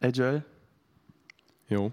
[0.00, 0.44] Ey, Joel.
[1.68, 1.90] Jo.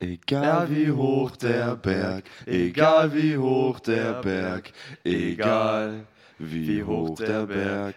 [0.00, 4.72] Egal wie hoch der Berg, egal wie hoch der Berg,
[5.04, 6.06] egal
[6.38, 7.94] wie hoch der Berg.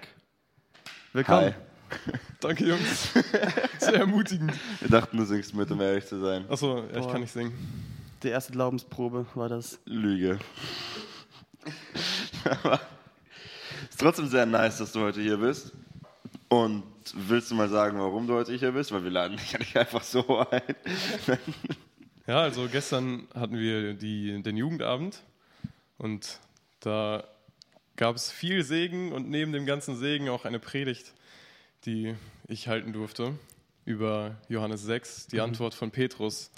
[1.14, 1.54] Willkommen.
[1.54, 2.12] Hi.
[2.42, 3.14] Danke, Jungs.
[3.80, 4.52] Sehr ermutigend.
[4.82, 6.44] Wir dachten, du singst mit, um ehrlich zu sein.
[6.50, 7.54] Achso, ja, ich kann nicht singen.
[8.24, 9.80] Die erste Glaubensprobe war das.
[9.86, 10.38] Lüge.
[12.44, 12.82] Aber
[13.90, 15.72] ist trotzdem sehr nice, dass du heute hier bist.
[16.50, 16.84] Und
[17.16, 18.92] willst du mal sagen, warum du heute hier bist?
[18.92, 20.62] Weil wir laden dich ja nicht einfach so ein.
[22.28, 25.24] Ja, also gestern hatten wir die, den Jugendabend
[25.98, 26.40] und
[26.82, 27.24] da
[27.96, 31.14] gab es viel Segen und neben dem ganzen Segen auch eine Predigt,
[31.86, 32.16] die
[32.48, 33.34] ich halten durfte
[33.86, 36.52] über Johannes 6, die Antwort von Petrus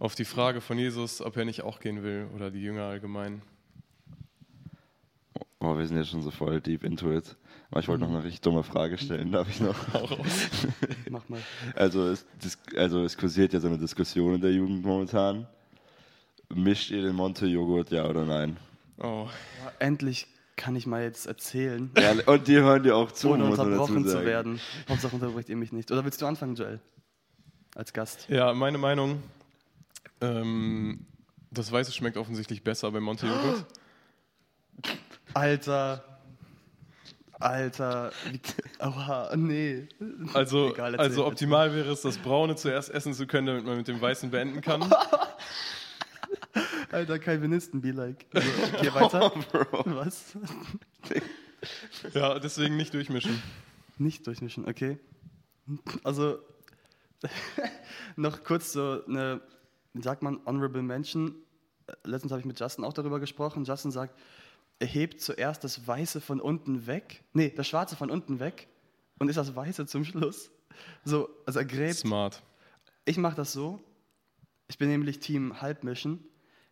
[0.00, 3.42] auf die Frage von Jesus, ob er nicht auch gehen will oder die Jünger allgemein.
[5.60, 7.36] Oh, wir sind jetzt schon so voll deep into it.
[7.78, 9.76] Ich wollte noch eine richtig dumme Frage stellen, darf ich noch?
[11.08, 11.40] Mach mal.
[11.76, 12.26] Also es,
[12.76, 15.46] also es kursiert ja so eine Diskussion in der Jugend momentan.
[16.52, 18.56] Mischt ihr den Monte-Joghurt, ja oder nein?
[18.98, 19.28] Oh,
[19.64, 20.26] Ja, endlich
[20.56, 24.24] kann ich mal jetzt erzählen, Ja, und die hören dir auch zu, ohne unterbrochen zu
[24.24, 24.60] werden.
[24.88, 25.90] Hauptsache unterbricht ihr mich nicht.
[25.92, 26.80] Oder willst du anfangen, Joel?
[27.76, 28.26] Als Gast.
[28.28, 29.22] Ja, meine Meinung,
[30.20, 31.06] ähm,
[31.52, 33.64] das Weiße schmeckt offensichtlich besser bei Monte Joghurt.
[35.34, 36.04] Alter.
[37.40, 38.12] Alter.
[38.80, 39.88] Oha, nee.
[40.34, 43.78] Also, Egal, erzähl, also optimal wäre es, das Braune zuerst essen zu können, damit man
[43.78, 44.82] mit dem Weißen beenden kann.
[46.92, 48.26] Alter, Calvinisten be like.
[48.34, 48.48] Also,
[48.82, 49.30] geh weiter.
[49.52, 49.84] Bro.
[49.86, 50.36] Was?
[52.14, 53.42] Ja, deswegen nicht durchmischen.
[53.98, 54.98] Nicht durchmischen, okay.
[56.04, 56.40] Also,
[58.16, 59.40] noch kurz so eine,
[59.94, 61.36] wie sagt man, honorable mention.
[62.04, 63.64] Letztens habe ich mit Justin auch darüber gesprochen.
[63.64, 64.18] Justin sagt,
[64.86, 68.68] hebt zuerst das Weiße von unten weg, nee, das Schwarze von unten weg
[69.18, 70.50] und ist das Weiße zum Schluss.
[71.04, 71.96] So, also er gräbt.
[71.96, 72.42] Smart.
[73.04, 73.80] Ich mache das so.
[74.68, 76.24] Ich bin nämlich Team Halbmischen.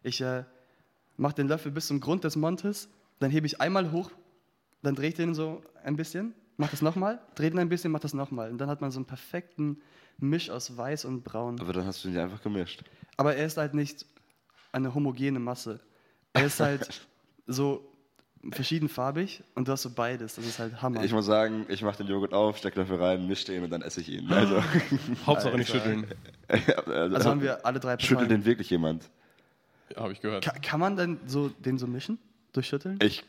[0.02, 0.44] Ich äh,
[1.18, 4.10] mache den Löffel bis zum Grund des Montes, dann hebe ich einmal hoch,
[4.82, 8.02] dann drehe ich den so ein bisschen, mache das nochmal, drehe den ein bisschen, mache
[8.02, 8.50] das nochmal.
[8.50, 9.82] Und dann hat man so einen perfekten
[10.18, 11.60] Misch aus Weiß und Braun.
[11.60, 12.84] Aber dann hast du ihn einfach gemischt.
[13.16, 14.06] Aber er ist halt nicht
[14.72, 15.80] eine homogene Masse.
[16.32, 17.06] Er ist halt
[17.46, 17.92] so
[18.52, 20.36] verschiedenfarbig und du hast so beides.
[20.36, 21.02] Das ist halt Hammer.
[21.04, 23.82] Ich muss sagen, ich mache den Joghurt auf, stecke dafür rein, mische den und dann
[23.82, 24.30] esse ich ihn.
[24.32, 24.62] Also,
[25.26, 26.06] Hauptsache nicht schütteln.
[26.86, 28.40] also haben wir alle drei Schüttelt Parteien.
[28.40, 29.10] den wirklich jemand?
[29.94, 30.44] Ja, Habe ich gehört.
[30.44, 32.18] Ka kann man denn so, den so mischen?
[32.52, 32.98] Durchschütteln?
[33.02, 33.24] Ich,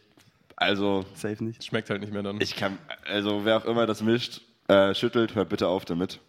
[0.55, 1.63] also, Safe nicht.
[1.63, 2.39] Schmeckt halt nicht mehr dann.
[2.41, 6.19] ich kann, also wer auch immer das mischt, äh, schüttelt, hört bitte auf damit.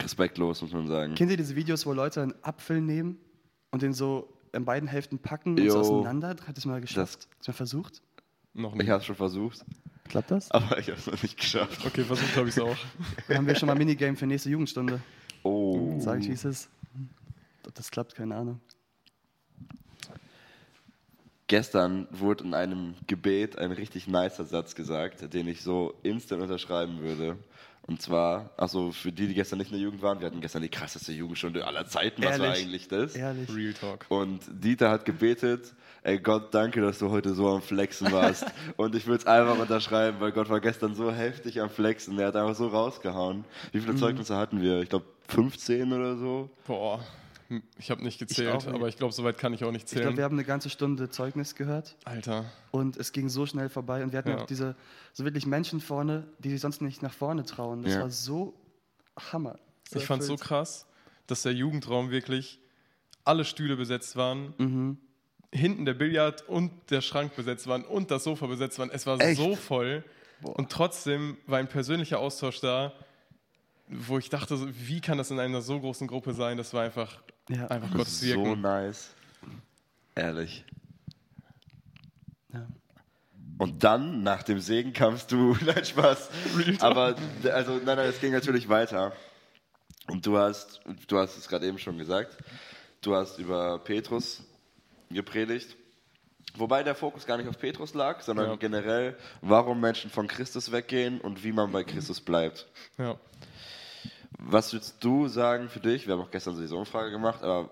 [0.00, 1.14] Respektlos, muss man sagen.
[1.14, 3.18] Kennt ihr diese Videos, wo Leute einen Apfel nehmen
[3.70, 6.28] und den so in beiden Hälften packen und so auseinander?
[6.46, 7.28] Hat das mal geschafft?
[7.38, 8.02] Hast du mal versucht?
[8.54, 8.88] Noch Ich nicht.
[8.90, 9.64] habe es schon versucht,
[10.08, 10.50] Klappt das?
[10.50, 11.84] aber ich habe es noch nicht geschafft.
[11.86, 12.76] Okay, versucht habe ich es auch.
[13.28, 15.00] Dann haben wir schon mal Minigame für nächste Jugendstunde.
[15.42, 15.98] Oh.
[15.98, 16.68] Sag ich, wie es ist.
[17.66, 18.60] Ob das klappt, keine Ahnung.
[21.46, 27.00] Gestern wurde in einem Gebet ein richtig nicer Satz gesagt, den ich so instant unterschreiben
[27.00, 27.36] würde.
[27.86, 30.62] Und zwar, also für die, die gestern nicht in der Jugend waren, wir hatten gestern
[30.62, 32.24] die krasseste Jugendstunde aller Zeiten.
[32.24, 33.14] Was war eigentlich das?
[33.14, 33.54] Ehrlich.
[33.54, 34.06] Real Talk.
[34.08, 38.46] Und Dieter hat gebetet, ey Gott, danke, dass du heute so am Flexen warst.
[38.78, 42.16] und ich würde es einfach unterschreiben, weil Gott war gestern so heftig am Flexen.
[42.16, 43.44] Der hat einfach so rausgehauen.
[43.72, 43.82] Wie Mhm.
[43.82, 44.80] viele Zeugnisse hatten wir?
[44.80, 46.48] Ich glaube 15 oder so.
[46.66, 47.04] Boah,
[47.78, 48.74] ich habe nicht gezählt, auch nicht.
[48.74, 50.16] aber ich glaube, soweit kann ich auch nicht Ich glaube, zählen.
[50.16, 52.44] wir haben eine ganze Stunde Zeugnis gehört Alter.
[52.70, 54.02] und es ging so schnell vorbei.
[54.02, 54.42] Und wir hatten Ja.
[54.42, 54.74] auch diese
[55.12, 57.82] so wirklich Menschen vorne, die sich sonst nicht nach vorne trauen.
[57.82, 58.00] Das Ja.
[58.02, 58.54] war so
[59.32, 59.58] Hammer.
[59.90, 60.86] So Ich fand es so krass,
[61.26, 62.58] dass der Jugendraum wirklich
[63.24, 64.98] alle Stühle besetzt waren, Mhm.
[65.52, 68.90] hinten der Billard und der Schrank besetzt waren und das Sofa besetzt waren.
[68.90, 69.36] Es war Echt?
[69.40, 70.02] so voll
[70.42, 72.92] und trotzdem war ein persönlicher Austausch da,
[73.88, 76.56] wo ich dachte, wie kann das in einer so großen Gruppe sein?
[76.56, 77.66] Das war einfach, Ja.
[77.68, 78.60] einfach Das Gottes ist so Wirken.
[78.62, 79.10] nice.
[80.14, 80.64] Ehrlich.
[82.52, 82.66] Ja.
[83.58, 86.30] Und dann, nach dem Segen, kamst du, nein, Spaß.
[86.80, 87.16] Aber,
[87.52, 89.12] also, nein, nein, es ging natürlich weiter.
[90.08, 92.36] Und du hast, du hast es gerade eben schon gesagt,
[93.00, 94.42] du hast über Petrus
[95.10, 95.76] gepredigt.
[96.56, 98.56] Wobei der Fokus gar nicht auf Petrus lag, sondern Ja.
[98.56, 102.66] generell, warum Menschen von Christus weggehen und wie man bei Christus bleibt.
[102.98, 103.18] Ja.
[104.38, 106.06] Was würdest du sagen für dich?
[106.06, 107.70] Wir haben auch gestern so diese Umfrage gemacht, aber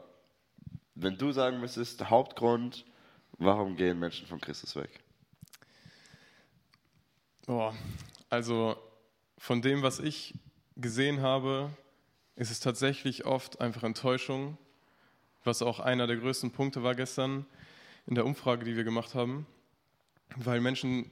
[0.94, 2.84] wenn du sagen müsstest, der Hauptgrund,
[3.38, 5.00] warum gehen Menschen von Christus weg?
[7.46, 7.74] Boah,
[8.30, 8.76] also
[9.38, 10.34] von dem, was ich
[10.76, 11.70] gesehen habe,
[12.36, 14.56] ist es tatsächlich oft einfach Enttäuschung,
[15.44, 17.46] was auch einer der größten Punkte war gestern
[18.06, 19.46] in der Umfrage, die wir gemacht haben,
[20.36, 21.10] weil Menschen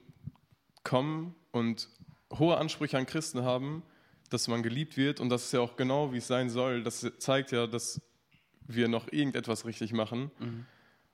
[0.85, 1.89] kommen und
[2.39, 3.83] hohe Ansprüche an Christen haben,
[4.31, 6.83] dass man geliebt wird und das ist ja auch genau, wie es sein soll.
[6.83, 8.01] Das zeigt ja, dass
[8.67, 10.31] wir noch irgendetwas richtig machen.
[10.39, 10.67] Mhm.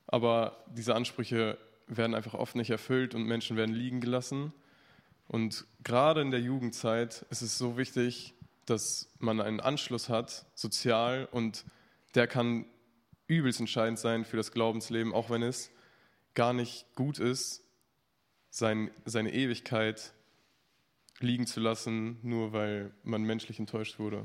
[0.06, 1.58] Aber diese Ansprüche
[1.88, 4.52] werden einfach oft nicht erfüllt und Menschen werden liegen gelassen.
[5.28, 8.34] Und gerade in der Jugendzeit ist es so wichtig,
[8.66, 11.64] dass man einen Anschluss hat, sozial, und
[12.14, 12.66] der kann
[13.26, 15.70] übelst entscheidend sein für das Glaubensleben, auch wenn es
[16.34, 17.64] gar nicht gut ist,
[18.50, 20.12] sein, seine Ewigkeit
[21.20, 24.24] liegen zu lassen, nur weil man menschlich enttäuscht wurde.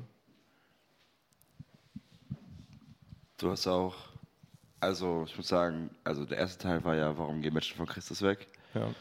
[3.38, 3.96] Du hast auch,
[4.80, 8.22] also ich muss sagen, also der erste Teil war ja, warum gehen Menschen von Christus
[8.22, 8.48] weg?
[8.74, 8.94] Ja.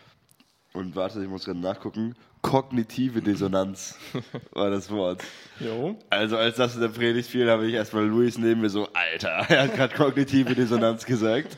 [0.72, 2.14] Und warte, ich muss gerade nachgucken.
[2.42, 3.98] Kognitive Dissonanz
[4.52, 5.22] war das Wort.
[5.58, 5.98] Jo.
[6.08, 9.28] Also als das in der Predigt fiel, habe ich erstmal Luis neben mir so, Alter,
[9.48, 11.56] er hat gerade kognitive Dissonanz gesagt.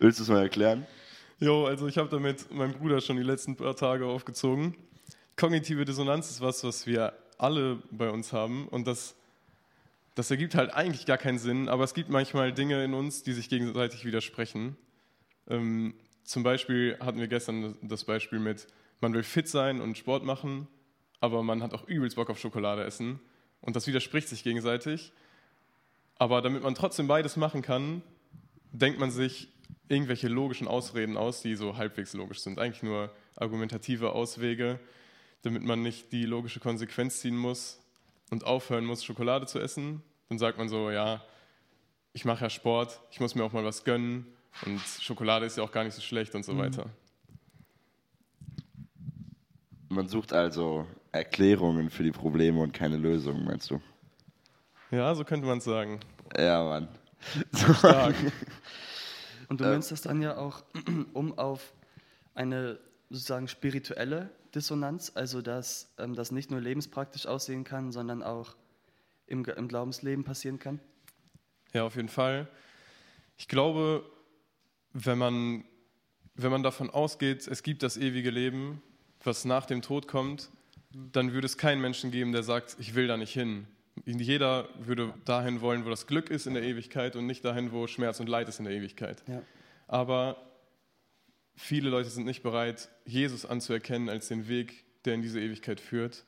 [0.00, 0.86] Willst du es mal erklären?
[1.38, 4.74] Jo, also ich habe damit meinem Bruder schon die letzten paar Tage aufgezogen.
[5.36, 9.14] Kognitive Dissonanz ist was, was wir alle bei uns haben und das,
[10.14, 13.32] das ergibt halt eigentlich gar keinen Sinn, aber es gibt manchmal Dinge in uns, die
[13.32, 14.76] sich gegenseitig widersprechen.
[15.48, 15.94] Ähm,
[16.24, 18.66] zum Beispiel hatten wir gestern das Beispiel mit,
[19.00, 20.66] man will fit sein und Sport machen,
[21.20, 23.20] aber man hat auch übelst Bock auf Schokolade essen.
[23.60, 25.12] Und das widerspricht sich gegenseitig.
[26.18, 28.02] Aber damit man trotzdem beides machen kann,
[28.72, 29.48] denkt man sich
[29.88, 32.58] irgendwelche logischen Ausreden aus, die so halbwegs logisch sind.
[32.58, 34.80] Eigentlich nur argumentative Auswege,
[35.42, 37.80] damit man nicht die logische Konsequenz ziehen muss
[38.30, 40.02] und aufhören muss, Schokolade zu essen.
[40.28, 41.22] Dann sagt man so, ja,
[42.12, 44.26] ich mache ja Sport, ich muss mir auch mal was gönnen
[44.64, 46.58] und Schokolade ist ja auch gar nicht so schlecht und so mhm.
[46.58, 46.90] weiter.
[49.88, 53.80] Man sucht also Erklärungen für die Probleme und keine Lösungen, meinst du?
[54.90, 56.00] Ja, so könnte man es sagen.
[56.36, 56.88] Ja, Mann.
[57.78, 58.14] Stark.
[59.48, 60.62] Und du äh, nennst das dann ja auch
[61.12, 61.72] um auf
[62.34, 62.78] eine
[63.10, 68.56] sozusagen spirituelle Dissonanz, also dass ähm, das nicht nur lebenspraktisch aussehen kann, sondern auch
[69.26, 70.80] im, im Glaubensleben passieren kann?
[71.72, 72.48] Ja, auf jeden Fall.
[73.36, 74.04] Ich glaube,
[74.92, 75.64] wenn man,
[76.34, 78.82] wenn man davon ausgeht, es gibt das ewige Leben,
[79.22, 80.50] was nach dem Tod kommt,
[80.90, 83.66] dann würde es keinen Menschen geben, der sagt, ich will da nicht hin.
[84.04, 87.86] Jeder würde dahin wollen, wo das Glück ist in der Ewigkeit und nicht dahin, wo
[87.86, 89.22] Schmerz und Leid ist in der Ewigkeit.
[89.26, 89.42] Ja.
[89.88, 90.45] Aber
[91.56, 96.24] viele Leute sind nicht bereit, Jesus anzuerkennen als den Weg, der in diese Ewigkeit führt.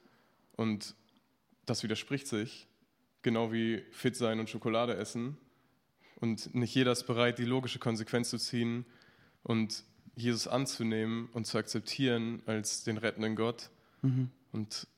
[0.56, 0.94] Und
[1.66, 2.66] das widerspricht sich,
[3.22, 5.36] genau wie fit sein und Schokolade essen.
[6.16, 8.84] Und nicht jeder ist bereit, die logische Konsequenz zu ziehen
[9.44, 9.84] und
[10.16, 13.70] Jesus anzunehmen und zu akzeptieren als den rettenden Gott.
[14.02, 14.30] Mhm.
[14.50, 14.88] Und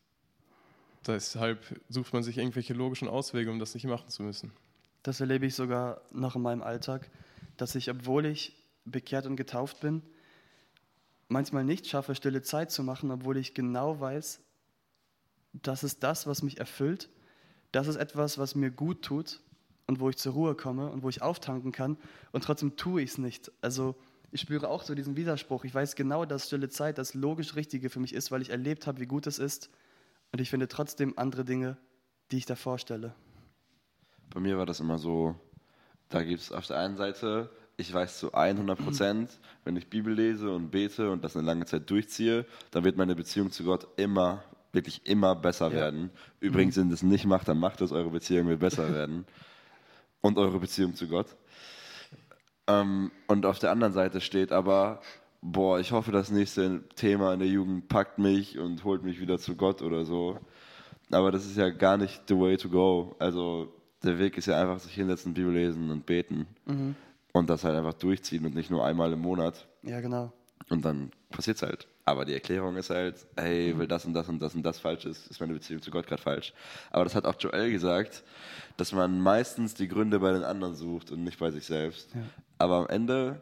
[1.06, 4.52] deshalb sucht man sich irgendwelche logischen Auswege, um das nicht machen zu müssen.
[5.02, 7.10] Das erlebe ich sogar noch in meinem Alltag,
[7.56, 10.02] dass ich, obwohl ich bekehrt und getauft bin,
[11.30, 14.40] manchmal nicht schaffe, stille Zeit zu machen, obwohl ich genau weiß,
[15.52, 17.08] das ist das, was mich erfüllt.
[17.72, 19.40] Das ist etwas, was mir gut tut
[19.86, 21.96] und wo ich zur Ruhe komme und wo ich auftanken kann
[22.32, 23.50] und trotzdem tue ich es nicht.
[23.60, 23.96] Also
[24.32, 25.64] ich spüre auch so diesen Widerspruch.
[25.64, 28.86] Ich weiß genau, dass stille Zeit das logisch Richtige für mich ist, weil ich erlebt
[28.86, 29.70] habe, wie gut es ist
[30.32, 31.76] und ich finde trotzdem andere Dinge,
[32.30, 33.14] die ich da vorstelle.
[34.32, 35.34] Bei mir war das immer so,
[36.08, 37.50] da gibt es auf der einen Seite,
[37.80, 39.30] ich weiß zu 100 Prozent,
[39.64, 43.14] wenn ich Bibel lese und bete und das eine lange Zeit durchziehe, dann wird meine
[43.14, 45.72] Beziehung zu Gott immer, wirklich immer besser ja.
[45.72, 46.10] werden.
[46.40, 46.82] Übrigens, mhm.
[46.82, 49.24] wenn es nicht macht, dann macht es, eure Beziehung wird besser werden
[50.20, 51.34] und eure Beziehung zu Gott.
[52.66, 55.00] Ähm, und auf der anderen Seite steht aber,
[55.40, 59.38] boah, ich hoffe, das nächste Thema in der Jugend packt mich und holt mich wieder
[59.38, 60.38] zu Gott oder so.
[61.10, 63.16] Aber das ist ja gar nicht the way to go.
[63.18, 63.72] Also
[64.02, 66.46] der Weg ist ja einfach sich hinsetzen, Bibel lesen und beten.
[66.66, 66.94] Mhm.
[67.32, 69.66] Und das halt einfach durchziehen und nicht nur einmal im Monat.
[69.82, 70.32] Ja, genau.
[70.68, 71.88] Und dann passiert es halt.
[72.04, 75.04] Aber die Erklärung ist halt, hey, weil das und das und das und das falsch
[75.04, 76.52] ist, ist meine Beziehung zu Gott gerade falsch.
[76.90, 78.24] Aber das hat auch Joel gesagt,
[78.76, 82.14] dass man meistens die Gründe bei den anderen sucht und nicht bei sich selbst.
[82.14, 82.22] Ja.
[82.58, 83.40] Aber am Ende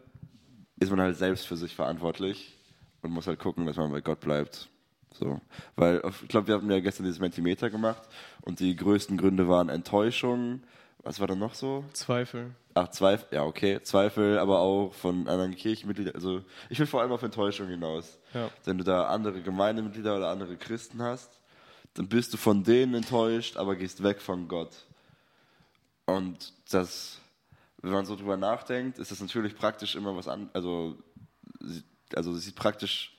[0.81, 2.59] ist man halt selbst für sich verantwortlich
[3.03, 4.69] und muss halt gucken, dass man bei Gott bleibt.
[5.13, 5.41] So.
[5.77, 8.03] Weil, ich glaube, wir haben ja gestern dieses Mentimeter gemacht
[8.43, 10.63] und die größten Gründe waren Enttäuschung.
[11.03, 11.85] Was war da noch so?
[11.93, 12.55] Zweifel.
[12.79, 13.83] Ach, Zweifel, ja, okay.
[13.83, 16.15] Zweifel, aber auch von anderen Kirchenmitgliedern.
[16.15, 18.19] Also, ich will vor allem auf Enttäuschung hinaus.
[18.33, 18.51] Ja.
[18.65, 21.41] Wenn du da andere Gemeindemitglieder oder andere Christen hast,
[21.95, 24.71] dann bist du von denen enttäuscht, aber gehst weg von Gott.
[26.07, 27.19] Und das,
[27.83, 30.97] wenn man so drüber nachdenkt, ist das natürlich praktisch immer was an, also,
[32.15, 33.13] also es sieht praktisch,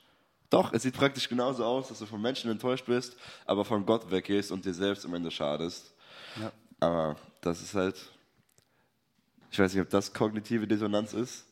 [0.49, 4.09] doch, es sieht praktisch genauso aus, dass du von Menschen enttäuscht bist, aber von Gott
[4.09, 5.93] weggehst und dir selbst am Ende schadest.
[6.39, 6.49] Ja.
[6.79, 8.09] Aber das ist halt,
[9.51, 11.45] ich weiß nicht, ob das kognitive Dissonanz ist,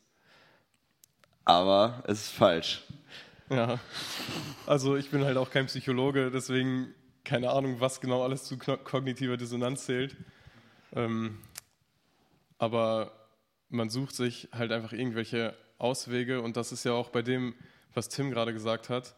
[1.44, 2.84] aber es ist falsch.
[3.50, 3.80] Ja,
[4.66, 9.36] also ich bin halt auch kein Psychologe, deswegen keine Ahnung, was genau alles zu kognitiver
[9.36, 10.16] Dissonanz zählt.
[10.92, 11.38] Ähm,
[12.58, 13.12] aber
[13.68, 17.54] man sucht sich halt einfach irgendwelche Auswege und das ist ja auch bei dem,
[17.94, 19.14] was Tim gerade gesagt hat.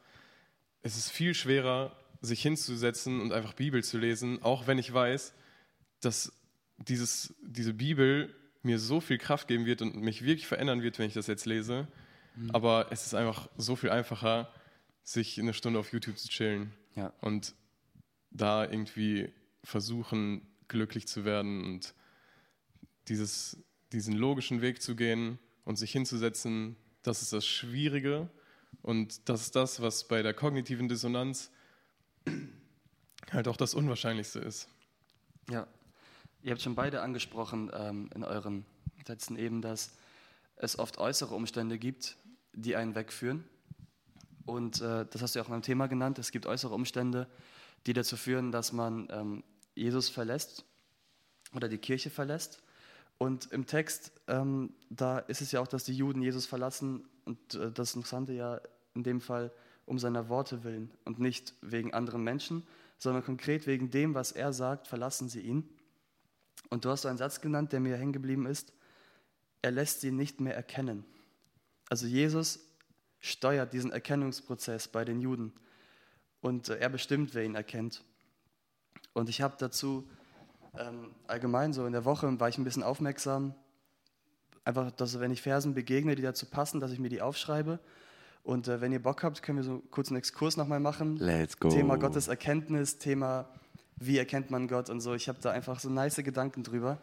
[0.83, 5.33] Es ist viel schwerer, sich hinzusetzen und einfach Bibel zu lesen, auch wenn ich weiß,
[6.01, 6.33] dass
[6.79, 11.07] dieses, diese Bibel mir so viel Kraft geben wird und mich wirklich verändern wird, wenn
[11.07, 11.89] ich das jetzt lese.
[12.37, 12.51] Mhm.
[12.51, 14.53] Aber es ist einfach so viel einfacher,
[15.03, 17.13] sich eine Stunde auf YouTube zu chillen ja.
[17.21, 17.55] und
[18.31, 19.33] da irgendwie
[19.65, 21.95] versuchen, glücklich zu werden und
[23.09, 23.59] dieses,
[23.93, 28.31] diesen logischen Weg zu gehen und sich hinzusetzen, das ist das Schwierige
[28.83, 31.51] und das ist das, was bei der kognitiven Dissonanz
[33.33, 34.69] halt auch das Unwahrscheinlichste ist.
[35.51, 35.67] Ja,
[36.43, 38.65] ihr habt schon beide angesprochen ähm, in euren
[39.07, 39.93] Sätzen eben, dass
[40.57, 42.17] es oft äußere Umstände gibt,
[42.53, 43.45] die einen wegführen.
[44.47, 46.19] Und äh, das hast du ja auch in einem Thema genannt.
[46.19, 47.27] Es gibt äußere Umstände,
[47.87, 49.45] die dazu führen, dass man ähm,
[49.75, 50.65] Jesus verlässt
[51.55, 52.63] oder die Kirche verlässt.
[53.19, 57.55] Und im Text, ähm, da ist es ja auch, dass die Juden Jesus verlassen und
[57.55, 58.61] äh, das Interessante ja
[58.95, 59.53] in dem Fall
[59.87, 62.67] um seiner Worte willen und nicht wegen anderen Menschen,
[62.99, 65.69] sondern konkret wegen dem, was er sagt, verlassen sie ihn.
[66.71, 68.73] Und du hast so einen Satz genannt, der mir hängen geblieben ist.
[69.63, 71.05] Er lässt sie nicht mehr erkennen.
[71.91, 72.61] Also Jesus
[73.19, 75.53] steuert diesen Erkennungsprozess bei den Juden
[76.41, 78.03] und äh, er bestimmt, wer ihn erkennt.
[79.13, 80.09] Und ich habe dazu
[80.79, 83.55] ähm, allgemein so in der Woche war ich ein bisschen aufmerksam,
[84.65, 87.81] einfach, dass wenn ich Versen begegne, die dazu passen, dass ich mir die aufschreibe.
[88.43, 91.17] Und äh, wenn ihr Bock habt, können wir so kurz einen Exkurs nochmal machen.
[91.17, 91.69] Let's go.
[91.69, 93.49] Thema Gottes Erkenntnis, Thema
[94.01, 95.15] wie erkennt man Gott und so.
[95.15, 96.99] Ich habe da einfach so nice Gedanken drüber.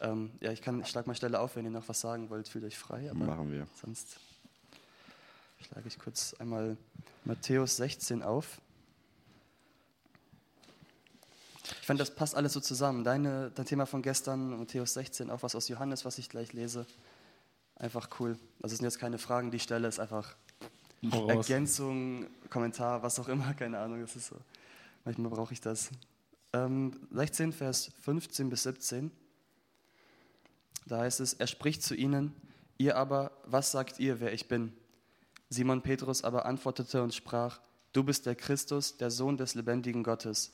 [0.00, 2.48] Ähm, ja, ich kann, ich schlag mal Stelle auf, wenn ihr noch was sagen wollt,
[2.48, 3.08] fühlt euch frei.
[3.10, 3.66] Aber Machen wir.
[3.80, 4.18] Sonst
[5.60, 6.76] schlage ich kurz einmal
[7.24, 8.60] Matthäus 16 auf.
[11.80, 13.04] Ich fand, das passt alles so zusammen.
[13.04, 16.84] Deine, dein Thema von gestern, Matthäus 16, auch was aus Johannes, was ich gleich lese.
[17.76, 18.38] Einfach cool.
[18.60, 20.34] Also es sind jetzt keine Fragen, die Stelle ist einfach
[21.28, 24.00] Ergänzung, Kommentar, was auch immer, keine Ahnung.
[24.00, 24.36] Das ist so.
[25.04, 25.90] Manchmal brauche ich das.
[26.54, 29.10] Ähm, 16, Vers 15 bis 17.
[30.86, 32.32] Da heißt es, er spricht zu ihnen,
[32.78, 34.72] ihr aber, was sagt ihr, wer ich bin?
[35.50, 37.60] Simon Petrus aber antwortete und sprach,
[37.92, 40.52] du bist der Christus, der Sohn des lebendigen Gottes.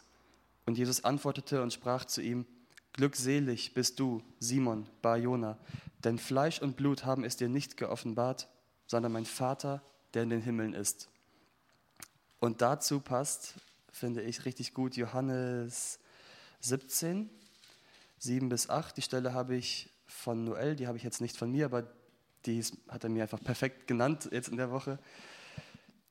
[0.64, 2.46] Und Jesus antwortete und sprach zu ihm,
[2.94, 5.58] Glückselig bist du, Simon, Bar Jona,
[6.02, 8.48] denn Fleisch und Blut haben es dir nicht geoffenbart,
[8.86, 9.82] sondern mein Vater,
[10.14, 11.08] der in den Himmeln ist.
[12.40, 13.54] Und dazu passt,
[13.92, 15.98] finde ich richtig gut, Johannes
[16.60, 17.30] 17,
[18.18, 18.96] 7 bis 8.
[18.96, 21.86] Die Stelle habe ich von Noel, die habe ich jetzt nicht von mir, aber
[22.46, 24.98] die hat er mir einfach perfekt genannt jetzt in der Woche.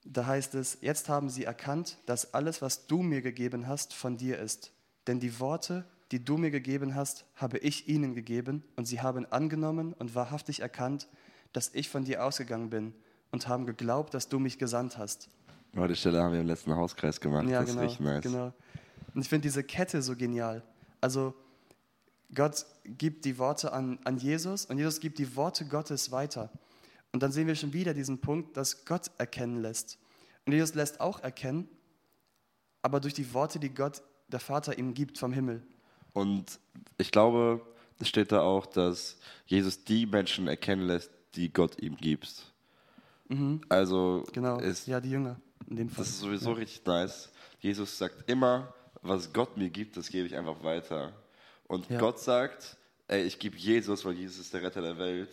[0.05, 4.17] Da heißt es, jetzt haben sie erkannt, dass alles, was du mir gegeben hast, von
[4.17, 4.71] dir ist.
[5.07, 9.25] Denn die Worte, die du mir gegeben hast, habe ich ihnen gegeben und sie haben
[9.31, 11.07] angenommen und wahrhaftig erkannt,
[11.53, 12.93] dass ich von dir ausgegangen bin
[13.31, 15.29] und haben geglaubt, dass du mich gesandt hast.
[15.75, 17.47] Oh, die Stelle haben wir im letzten Hauskreis gemacht.
[17.47, 18.23] Ja, das genau, ist richtig nice.
[18.23, 18.53] genau.
[19.13, 20.63] Und ich finde diese Kette so genial.
[21.01, 21.33] Also
[22.33, 26.51] Gott gibt die Worte an, an Jesus und Jesus gibt die Worte Gottes weiter.
[27.11, 29.97] Und dann sehen wir schon wieder diesen Punkt, dass Gott erkennen lässt.
[30.45, 31.67] Und Jesus lässt auch erkennen,
[32.81, 35.63] aber durch die Worte, die Gott, der Vater, ihm gibt vom Himmel.
[36.13, 36.59] Und
[36.97, 37.61] ich glaube,
[37.99, 42.53] es steht da auch, dass Jesus die Menschen erkennen lässt, die Gott ihm gibt.
[43.27, 43.61] Mhm.
[43.69, 46.03] Also genau, ist, ja, die Jünger in dem Fall.
[46.03, 46.55] Das ist sowieso ja.
[46.57, 47.29] richtig nice.
[47.59, 51.13] Jesus sagt immer, was Gott mir gibt, das gebe ich einfach weiter.
[51.67, 51.99] Und ja.
[51.99, 55.29] Gott sagt, ey, ich gebe Jesus, weil Jesus ist der Retter der Welt.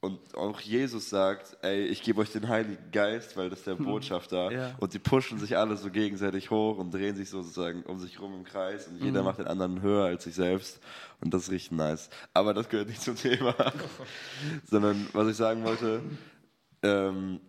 [0.00, 3.78] Und auch Jesus sagt, ey, ich gebe euch den Heiligen Geist, weil das ist der
[3.78, 3.86] hm.
[3.86, 4.52] Botschafter.
[4.52, 4.74] Ja.
[4.78, 8.34] Und die pushen sich alle so gegenseitig hoch und drehen sich sozusagen um sich rum
[8.34, 8.86] im Kreis.
[8.86, 9.26] Und jeder mhm.
[9.26, 10.78] macht den anderen höher als sich selbst.
[11.22, 12.10] Und das ist richtig nice.
[12.34, 13.54] Aber das gehört nicht zum Thema.
[14.70, 16.02] Sondern was ich sagen wollte,
[16.82, 17.40] ähm,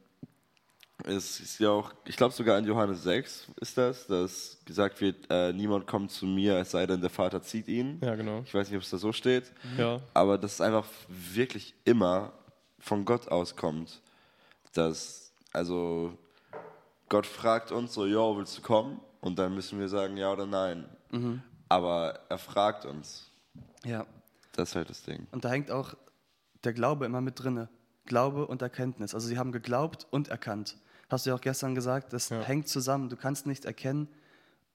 [1.08, 5.28] es ist ja auch, ich glaube sogar in Johannes 6 ist das, dass gesagt wird,
[5.30, 8.00] äh, niemand kommt zu mir, es sei denn, der Vater zieht ihn.
[8.04, 8.42] Ja, genau.
[8.46, 9.52] Ich weiß nicht, ob es da so steht.
[9.78, 10.02] Ja.
[10.14, 12.34] Aber das ist einfach wirklich immer
[12.80, 14.02] von Gott auskommt.
[14.74, 16.18] Dass, also,
[17.10, 19.00] Gott fragt uns so, jo, willst du kommen?
[19.22, 20.86] Und dann müssen wir sagen, ja oder nein.
[21.12, 21.42] Mhm.
[21.70, 23.30] Aber er fragt uns.
[23.84, 24.06] Ja.
[24.54, 25.28] Das ist halt das Ding.
[25.32, 25.96] Und da hängt auch
[26.64, 27.70] der Glaube immer mit drinne.
[28.06, 29.14] Glaube und Erkenntnis.
[29.14, 30.78] Also sie haben geglaubt und erkannt.
[31.10, 32.42] Hast du ja auch gestern gesagt, das ja.
[32.42, 33.10] hängt zusammen.
[33.10, 34.08] Du kannst nicht erkennen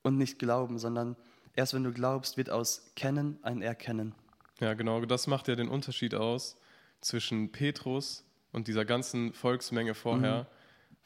[0.03, 1.17] und nicht glauben, sondern
[1.55, 4.15] erst wenn du glaubst, wird aus Kennen ein Erkennen.
[4.61, 5.05] Ja, genau.
[5.05, 6.57] Das macht ja den Unterschied aus
[7.01, 10.47] zwischen Petrus und dieser ganzen Volksmenge vorher, mhm.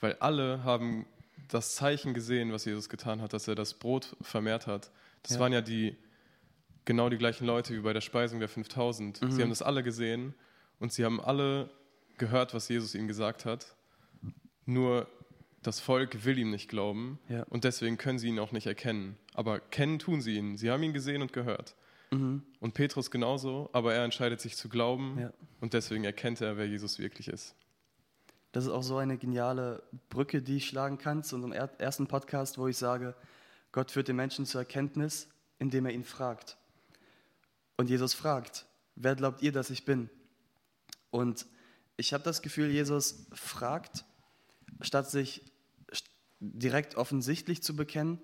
[0.00, 1.07] weil alle haben
[1.49, 4.90] das Zeichen gesehen, was Jesus getan hat, dass er das Brot vermehrt hat.
[5.23, 5.40] Das Ja.
[5.40, 5.97] waren ja die
[6.85, 9.23] genau die gleichen Leute wie bei der Speisung der 5000.
[9.23, 9.31] Mhm.
[9.31, 10.35] Sie haben das alle gesehen
[10.81, 11.71] und sie haben alle
[12.19, 13.75] gehört, was Jesus ihnen gesagt hat.
[14.66, 15.07] Nur
[15.66, 17.42] das Volk will ihm nicht glauben Ja.
[17.44, 19.16] und deswegen können sie ihn auch nicht erkennen.
[19.35, 20.56] Aber kennen tun sie ihn.
[20.56, 21.75] Sie haben ihn gesehen und gehört.
[22.11, 22.42] Mhm.
[22.61, 25.33] Und Petrus genauso, aber er entscheidet sich zu glauben Ja.
[25.61, 27.54] und deswegen erkennt er, wer Jesus wirklich ist.
[28.52, 32.06] Das ist auch so eine geniale Brücke, die ich schlagen kann zu unserem er ersten
[32.06, 33.16] Podcast, wo ich sage,
[33.73, 35.28] Gott führt den Menschen zur Erkenntnis,
[35.59, 36.56] indem er ihn fragt.
[37.76, 40.09] Und Jesus fragt, wer glaubt ihr, dass ich bin?
[41.11, 41.47] Und
[41.97, 44.04] ich habe das Gefühl, Jesus fragt,
[44.80, 45.42] statt sich
[46.52, 48.20] direkt offensichtlich zu bekennen,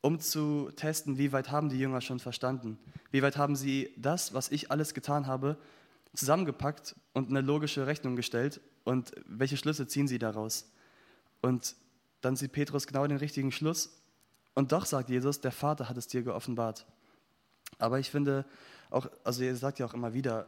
[0.00, 2.78] um zu testen, wie weit haben die Jünger schon verstanden?
[3.10, 5.56] Wie weit haben sie das, was ich alles getan habe,
[6.14, 10.70] zusammengepackt und eine logische Rechnung gestellt und welche Schlüsse ziehen sie daraus?
[11.40, 11.76] Und
[12.20, 14.02] dann sieht Petrus genau den richtigen Schluss
[14.54, 16.86] und doch sagt Jesus, der Vater hat es dir geoffenbart.
[17.78, 18.44] Aber ich finde
[18.90, 20.46] auch, also er sagt ja auch immer wieder,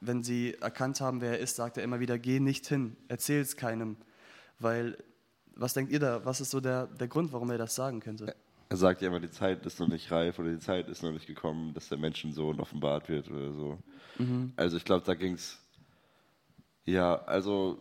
[0.00, 3.40] wenn sie erkannt haben, wer er ist, sagt er immer wieder, geh nicht hin, erzähl
[3.40, 3.96] es keinem.
[4.58, 4.96] Weil,
[5.56, 8.34] was denkt ihr da, was ist so der, der Grund, warum er das sagen könnte?
[8.68, 11.12] Er sagt ja immer, die Zeit ist noch nicht reif oder die Zeit ist noch
[11.12, 13.78] nicht gekommen, dass der Menschensohn offenbart wird oder so.
[14.56, 15.58] Also ich glaube, da ging es,
[16.84, 17.80] ja, also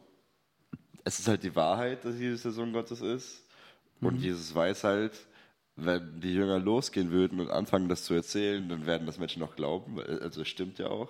[1.03, 3.44] es ist halt die Wahrheit, dass Jesus der Sohn Gottes ist.
[4.01, 5.13] Und Jesus weiß halt,
[5.75, 9.55] wenn die Jünger losgehen würden und anfangen, das zu erzählen, dann werden das Menschen noch
[9.55, 10.00] glauben.
[10.00, 11.10] Also es stimmt ja auch.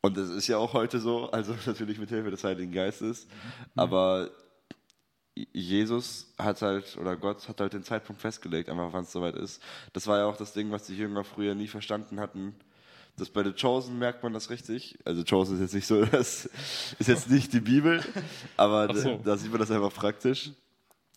[0.00, 3.26] Und es ist ja auch heute so, also natürlich mit Hilfe des Heiligen Geistes.
[3.74, 4.30] Aber
[5.52, 9.60] Jesus hat halt, oder Gott hat halt den Zeitpunkt festgelegt, einfach wann es soweit ist.
[9.92, 12.54] Das war ja auch das Ding, was die Jünger früher nie verstanden hatten.
[13.16, 14.98] Das bei The Chosen merkt man das richtig.
[15.04, 16.48] Also Chosen ist jetzt nicht so, das
[16.98, 18.02] ist jetzt nicht die Bibel,
[18.56, 19.16] aber so.
[19.16, 20.52] da, da sieht man das einfach praktisch.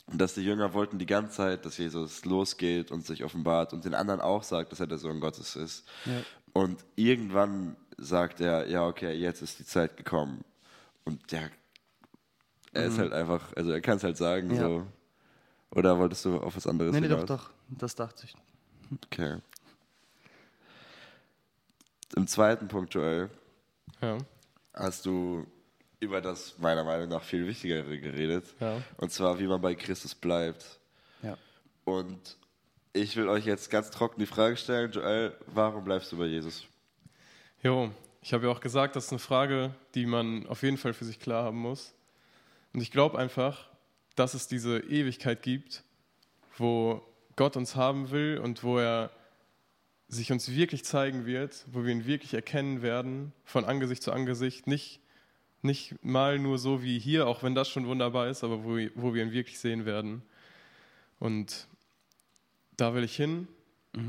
[0.07, 3.83] Und dass die Jünger wollten die ganze Zeit, dass Jesus losgeht und sich offenbart und
[3.83, 5.85] den anderen auch sagt, dass er der Sohn Gottes ist.
[6.05, 6.13] Ja.
[6.53, 10.45] Und irgendwann sagt er, ja, okay, jetzt ist die Zeit gekommen.
[11.03, 11.49] Und der,
[12.77, 14.55] er ist halt einfach, also er kann es halt sagen, Mhm.
[14.55, 14.61] Ja.
[14.61, 14.87] so.
[15.71, 18.35] Oder wolltest du auf was anderes Nee, nee, doch, doch, das dachte ich.
[19.05, 19.37] Okay.
[22.15, 23.29] Im zweiten Punkt, Joel,
[24.01, 24.17] Ja.
[24.73, 25.45] hast du
[25.99, 28.45] über das meiner Meinung nach viel Wichtigere geredet.
[28.59, 28.81] Ja.
[28.97, 30.79] Und zwar, wie man bei Christus bleibt.
[31.23, 31.37] Ja.
[31.85, 32.37] Und
[32.93, 36.65] ich will euch jetzt ganz trocken die Frage stellen, Joel, warum bleibst du bei Jesus?
[37.63, 40.93] Jo, ich habe ja auch gesagt, das ist eine Frage, die man auf jeden Fall
[40.93, 41.93] für sich klar haben muss.
[42.77, 43.71] Und ich glaube einfach,
[44.15, 45.83] dass es diese Ewigkeit gibt,
[46.59, 47.01] wo
[47.35, 49.09] Gott uns haben will und wo er
[50.09, 54.67] sich uns wirklich zeigen wird, wo wir ihn wirklich erkennen werden, von Angesicht zu Angesicht,
[54.67, 54.99] nicht,
[55.63, 59.15] nicht mal nur so wie hier, auch wenn das schon wunderbar ist, aber wo, wo
[59.15, 60.21] wir ihn wirklich sehen werden.
[61.19, 61.65] Und
[62.75, 63.47] da will ich hin.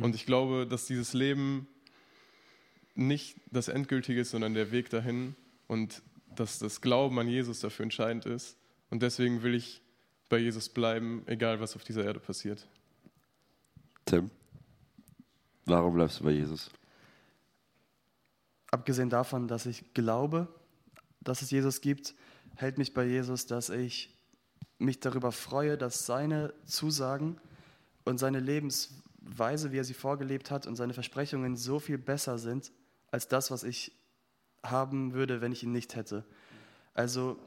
[0.03, 1.69] Und ich glaube, dass dieses Leben
[2.95, 5.37] nicht das Endgültige ist, sondern der Weg dahin
[5.69, 6.03] und
[6.41, 8.57] dass das Glauben an Jesus dafür entscheidend ist.
[8.91, 9.83] Und deswegen will ich
[10.29, 12.67] bei Jesus bleiben, egal was auf dieser Erde passiert.
[14.05, 14.31] Tim,
[15.65, 16.71] warum bleibst du bei Jesus?
[18.71, 20.49] Abgesehen davon, dass ich glaube,
[21.21, 22.15] dass es Jesus gibt,
[22.57, 24.15] hält mich bei Jesus, dass ich
[24.79, 27.39] mich darüber freue, dass seine Zusagen
[28.05, 32.71] und seine Lebensweise, wie er sie vorgelebt hat und seine Versprechungen so viel besser sind
[33.11, 33.93] als das, was ich
[34.63, 36.25] haben würde, wenn ich ihn nicht hätte.
[36.95, 37.39] Also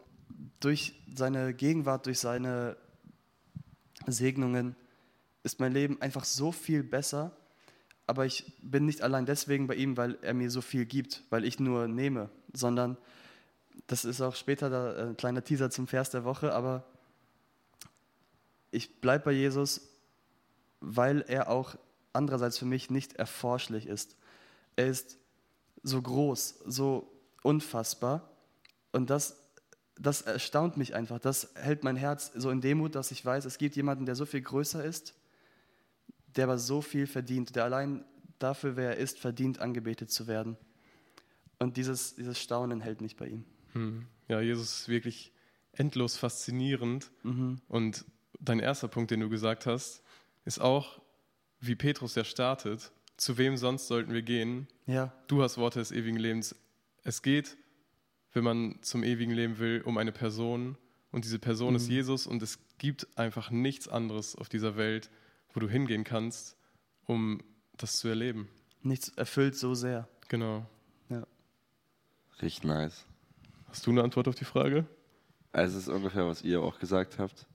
[0.60, 2.78] durch seine Gegenwart, durch seine
[4.08, 4.76] Segnungen
[5.44, 7.36] ist mein Leben einfach so viel besser.
[8.08, 11.46] Aber ich bin nicht allein deswegen bei ihm, weil er mir so viel gibt, weil
[11.46, 12.98] ich nur nehme, sondern
[13.88, 16.84] das ist auch später da, äh, ein kleiner Teaser zum Vers der Woche, aber
[18.72, 19.90] ich bleibe bei Jesus,
[20.80, 21.76] weil er auch
[22.14, 24.16] andererseits für mich nicht erforschlich ist.
[24.76, 25.18] Er ist
[25.84, 27.12] so groß, so
[27.44, 28.30] unfassbar
[28.92, 29.38] und das,
[29.96, 31.20] das erstaunt mich einfach.
[31.20, 34.26] Das hält mein Herz so in Demut, dass ich weiß, es gibt jemanden, der so
[34.26, 35.16] viel größer ist,
[36.36, 38.06] der aber so viel verdient, der allein
[38.40, 40.58] dafür, wer er ist, verdient, angebetet zu werden.
[41.60, 43.46] Und dieses, dieses Staunen hält mich bei ihm.
[43.74, 44.08] Hm.
[44.28, 45.32] Ja, Jesus ist wirklich
[45.74, 47.12] endlos faszinierend.
[47.24, 47.62] Mhm.
[47.68, 48.06] Und
[48.40, 50.02] dein erster Punkt, den du gesagt hast,
[50.46, 51.02] ist auch,
[51.60, 52.92] wie Petrus ja startet.
[53.22, 54.68] Zu wem sonst sollten wir gehen?
[54.88, 56.56] Ja, Du hast Worte des ewigen Lebens.
[57.04, 57.56] Es geht,
[58.34, 60.76] wenn man zum ewigen Leben will, um eine Person.
[61.12, 62.26] Und diese Person ist Jesus.
[62.26, 65.12] Und es gibt einfach nichts anderes auf dieser Welt,
[65.54, 66.58] wo du hingehen kannst,
[67.06, 67.44] um
[67.78, 68.50] das zu erleben.
[68.82, 70.08] nichts erfüllt so sehr.
[70.28, 70.66] Genau.
[71.10, 71.28] Ja.
[72.42, 73.06] Richtig nice.
[73.68, 74.88] Hast du eine Antwort auf die Frage?
[75.52, 77.46] Also es ist ungefähr, was ihr auch gesagt habt.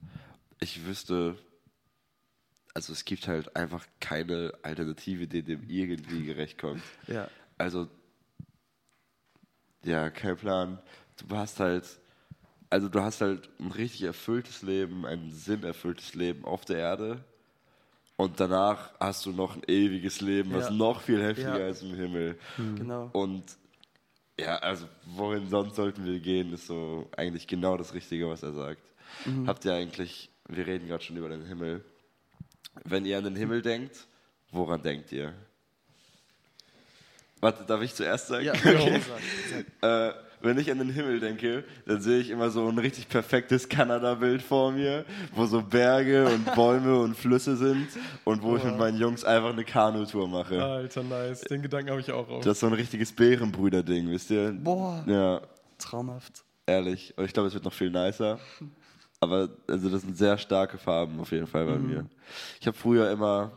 [0.61, 1.37] ich wüsste,
[2.77, 6.83] also es gibt halt einfach keine Alternative, die dem irgendwie gerecht kommt.
[7.07, 7.27] Ja.
[7.57, 7.87] Also,
[9.83, 10.77] ja, kein Plan.
[11.27, 11.85] Du hast halt,
[12.69, 17.23] also du hast halt ein richtig erfülltes Leben, ein sinnerfülltes Leben auf der Erde.
[18.15, 20.75] Und danach hast du noch ein ewiges Leben, was Ja.
[20.75, 21.69] noch viel heftiger Ja.
[21.69, 22.37] ist im Himmel.
[22.57, 23.09] Genau.
[23.11, 23.57] Und
[24.39, 28.53] ja, also wohin sonst sollten wir gehen, ist so eigentlich genau das Richtige, was er
[28.53, 28.83] sagt.
[29.25, 29.47] Mhm.
[29.47, 31.83] Habt ihr eigentlich, wir reden gerade schon über den Himmel.
[32.85, 34.07] Wenn ihr an den Himmel denkt,
[34.51, 35.33] woran denkt ihr?
[37.39, 38.45] Warte, darf ich zuerst sagen?
[38.45, 39.01] Ja, Okay.
[39.81, 43.67] Äh, wenn ich an den Himmel denke, dann sehe ich immer so ein richtig perfektes
[43.69, 47.87] Kanada-Bild vor mir, wo so Berge und Bäume und Flüsse sind
[48.23, 50.63] und wo ich mit meinen Jungs einfach eine Kanutour mache.
[50.63, 51.41] Alter, nice.
[51.41, 52.43] Den Gedanken habe ich auch auf.
[52.43, 54.51] Das ist so ein richtiges Bärenbrüder-Ding, wisst ihr?
[54.51, 55.41] Boah, Ja,
[55.79, 56.43] traumhaft.
[56.67, 57.15] ehrlich.
[57.17, 58.39] Und ich glaube, es wird noch viel nicer.
[59.19, 62.05] Aber also das sind sehr starke Farben auf jeden Fall bei mir.
[62.59, 63.51] Ich habe früher immer,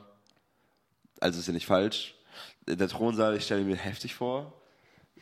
[1.20, 2.14] also ist ja nicht falsch,
[2.66, 4.52] der Thronsaal, ich stelle mir heftig vor,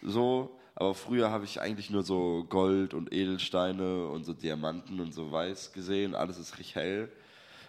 [0.03, 5.13] so, aber früher habe ich eigentlich nur so Gold und Edelsteine und so Diamanten und
[5.13, 6.15] so weiß gesehen.
[6.15, 7.11] Alles ist richtig hell.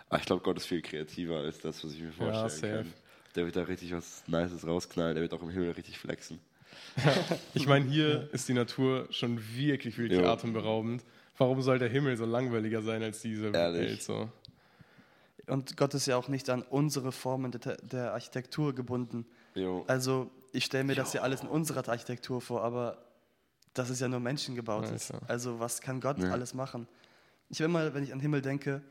[0.10, 2.84] Aber ich glaube, Gott ist viel kreativer als das, was ich mir vorstellen safe.
[2.84, 2.94] kann.
[3.36, 6.40] Der wird da richtig was Nices rausknallen, der wird auch im Himmel richtig flexen.
[7.54, 10.28] Ich meine, hier ist die Natur schon wirklich, wirklich Jo.
[10.28, 11.04] atemberaubend.
[11.40, 13.82] Warum soll der Himmel so langweiliger sein als diese Ehrlich.
[13.82, 14.04] Welt?
[14.04, 14.30] So?
[15.48, 19.26] Und Gott ist ja auch nicht an unsere Formen der, der Architektur gebunden.
[19.56, 19.84] Jo.
[19.88, 23.04] Also ich stelle mir das ja alles in unserer Architektur vor, aber
[23.74, 25.12] das ist ja nur menschengebautes.
[25.12, 25.30] Alter.
[25.30, 26.30] Also was kann Gott Ja.
[26.32, 26.88] alles machen?
[27.50, 28.82] Ich will immer, wenn ich an den Himmel denke,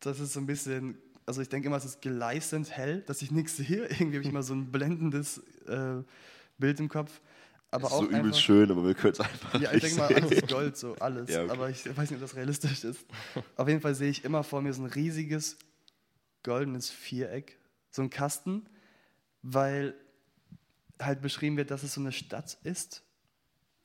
[0.00, 3.30] das ist so ein bisschen, also ich denke immer, es ist gleißend hell, dass ich
[3.32, 3.86] nichts sehe.
[3.88, 6.02] Irgendwie habe ich immer so ein blendendes äh,
[6.58, 7.20] Bild im Kopf.
[7.70, 9.98] Aber ist auch so übelst schön, aber wir können es einfach Ja, ich nicht denke
[9.98, 11.28] mal, alles ist Gold, so alles.
[11.30, 11.50] Ja, okay.
[11.52, 13.04] Aber ich weiß nicht, ob das realistisch ist.
[13.56, 15.56] Auf jeden Fall sehe ich immer vor mir so ein riesiges
[16.42, 17.58] goldenes Viereck,
[17.90, 18.66] so ein Kasten,
[19.42, 19.94] weil
[21.00, 23.02] halt beschrieben wird, dass es so eine Stadt ist.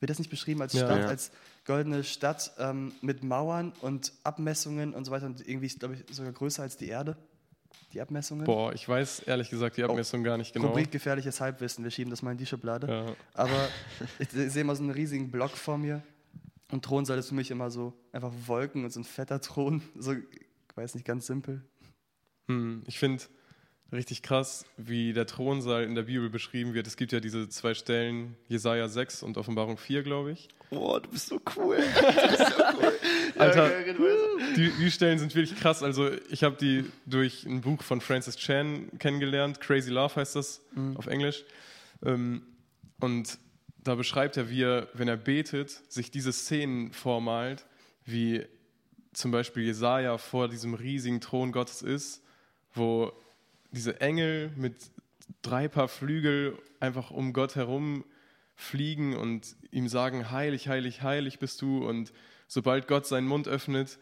[0.00, 0.86] Wird das nicht beschrieben als Ja.
[0.86, 1.06] Stadt, Ja.
[1.08, 1.30] als
[1.66, 6.32] goldene Stadt ähm, mit Mauern und Abmessungen und so weiter und irgendwie, glaube ich, sogar
[6.32, 7.16] größer als die Erde,
[7.92, 8.44] die Abmessungen.
[8.44, 10.68] Boah, ich weiß ehrlich gesagt die Abmessung gar nicht genau.
[10.68, 12.88] Rubrik gefährliches Halbwissen, wir schieben das mal in die Schublade.
[12.88, 13.06] Ja.
[13.34, 13.68] Aber
[14.18, 16.02] ich sehe immer so einen riesigen Block vor mir.
[16.70, 19.82] Und Thronsaal ist für mich immer so einfach Wolken und so ein fetter Thron.
[19.96, 21.62] So, ich weiß nicht, ganz simpel.
[22.48, 23.22] Hm, ich finde
[23.94, 26.86] richtig krass, wie der Thronsaal in der Bibel beschrieben wird.
[26.86, 30.48] Es gibt ja diese zwei Stellen, Jesaja 6 und Offenbarung 4, glaube ich.
[30.70, 31.76] Boah, du bist so cool.
[31.94, 32.92] Du bist so cool.
[33.38, 33.70] Alter.
[34.56, 35.82] Die, die Stellen sind wirklich krass.
[35.82, 39.60] Also, ich habe die durch ein Buch von Francis Chan kennengelernt.
[39.60, 40.60] Crazy Love heißt das
[40.96, 41.44] auf Englisch.
[42.04, 42.42] Ähm,
[43.00, 43.38] und
[43.82, 47.66] da beschreibt er, wie er, wenn er betet, sich diese Szenen vormalt,
[48.04, 48.44] wie
[49.12, 52.22] zum Beispiel Jesaja vor diesem riesigen Thron Gottes ist,
[52.72, 53.12] wo
[53.74, 54.90] diese Engel mit
[55.42, 58.04] drei Paar Flügel einfach um Gott herum
[58.54, 61.86] fliegen und ihm sagen, heilig, heilig, heilig bist du.
[61.86, 62.12] Und
[62.46, 63.98] sobald Gott seinen Mund öffnet,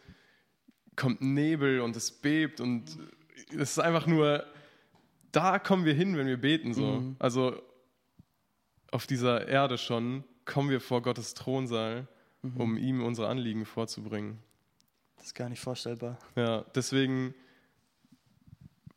[0.95, 2.97] kommt Nebel und es bebt und
[3.49, 4.45] es ist einfach nur,
[5.31, 6.73] da kommen wir hin, wenn wir beten.
[6.73, 7.15] So.
[7.19, 7.59] Also
[8.91, 12.07] auf dieser Erde schon kommen wir vor Gottes Thronsaal,
[12.55, 14.37] um ihm unsere Anliegen vorzubringen.
[15.15, 16.19] Das ist gar nicht vorstellbar.
[16.35, 17.33] Ja, deswegen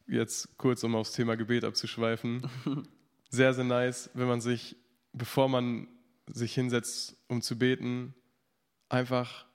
[0.06, 2.46] jetzt kurz, um aufs Thema Gebet abzuschweifen.
[3.28, 4.76] Sehr, sehr nice, wenn man sich,
[5.12, 5.88] bevor man
[6.28, 8.14] sich hinsetzt, um zu beten,
[8.88, 9.46] einfach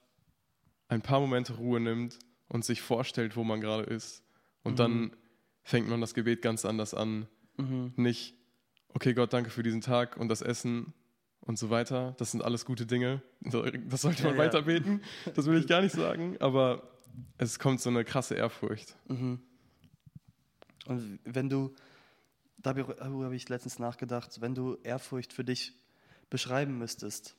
[0.89, 4.23] ein paar Momente Ruhe nimmt und sich vorstellt, wo man gerade ist.
[4.63, 5.15] Und dann
[5.63, 7.27] fängt man das Gebet ganz anders an.
[7.95, 8.35] Nicht,
[8.89, 10.93] okay Gott, danke für diesen Tag und das Essen
[11.39, 12.13] und so weiter.
[12.17, 13.21] Das sind alles gute Dinge.
[13.39, 14.37] Das sollte man Ja, ja.
[14.37, 15.01] weiter beten.
[15.33, 16.35] Das will ich gar nicht sagen.
[16.41, 16.91] Aber
[17.37, 18.97] es kommt so eine krasse Ehrfurcht.
[20.91, 21.73] Und wenn du,
[22.57, 25.73] darüber habe ich letztens nachgedacht, wenn du Ehrfurcht für dich
[26.29, 27.35] beschreiben müsstest,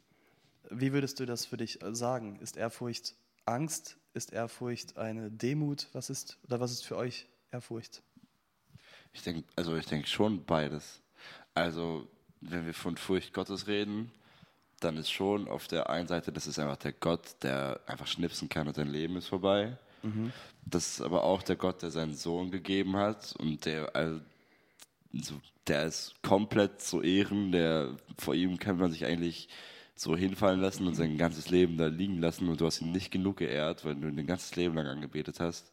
[0.71, 2.39] wie würdest du das für dich sagen?
[2.41, 3.99] Ist Ehrfurcht Angst?
[4.15, 5.89] Ist Ehrfurcht eine Demut?
[5.93, 8.03] Was ist, oder was ist für euch Ehrfurcht?
[9.13, 11.01] Ich denke, also ich denke schon beides.
[11.55, 12.09] Also,
[12.41, 14.11] wenn wir von Furcht Gottes reden,
[14.81, 18.49] dann ist schon auf der einen Seite, das ist einfach der Gott, der einfach schnipsen
[18.49, 19.79] kann und dein Leben ist vorbei.
[20.65, 24.21] Das ist aber auch der Gott, der seinen Sohn gegeben hat und der, also,
[25.13, 29.49] so, der ist komplett zu Ehren, der vor ihm kann man sich eigentlich
[29.95, 33.11] so hinfallen lassen und sein ganzes Leben da liegen lassen und du hast ihn nicht
[33.11, 35.73] genug geehrt, weil du ihn ein ganzes Leben lang angebetet hast.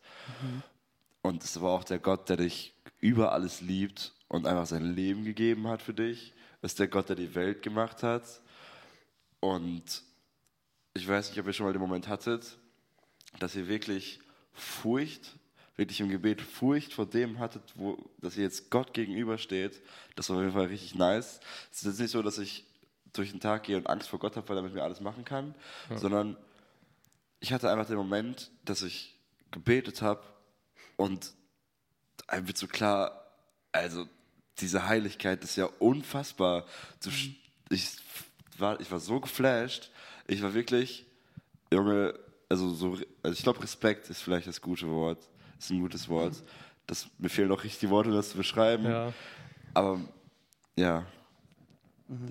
[1.21, 5.23] Und es war auch der Gott, der dich über alles liebt und einfach sein Leben
[5.23, 6.33] gegeben hat für dich.
[6.61, 8.41] Es ist der Gott, der die Welt gemacht hat.
[9.39, 10.03] Und
[10.93, 12.57] ich weiß nicht, ob ihr schon mal den Moment hattet,
[13.37, 14.19] dass ihr wirklich
[14.53, 15.37] Furcht,
[15.75, 19.81] wirklich im Gebet Furcht vor dem hattet, wo, dass ihr jetzt Gott gegenübersteht,
[20.15, 21.39] das war auf jeden Fall richtig nice.
[21.71, 22.65] Es ist jetzt nicht so, dass ich
[23.13, 25.25] durch den Tag gehe und Angst vor Gott habe, weil er mit mir alles machen
[25.25, 25.55] kann,
[25.95, 26.37] sondern
[27.39, 29.15] ich hatte einfach den Moment, dass ich
[29.51, 30.23] gebetet habe
[30.97, 31.33] und
[32.27, 33.25] einem wird so klar,
[33.71, 34.07] also
[34.59, 36.65] diese Heiligkeit ist ja unfassbar.
[37.01, 37.09] Du,
[37.69, 37.97] ich,
[38.57, 39.91] war, ich war so geflasht,
[40.27, 41.05] ich war wirklich,
[41.71, 42.13] Junge,
[42.49, 46.43] also so, also ich glaube Respekt ist vielleicht das gute Wort, ist ein gutes Wort.
[46.87, 48.85] Das, mir fehlen noch richtig die Worte, das zu beschreiben.
[48.85, 49.13] Ja.
[49.73, 49.99] Aber
[50.75, 51.05] ja,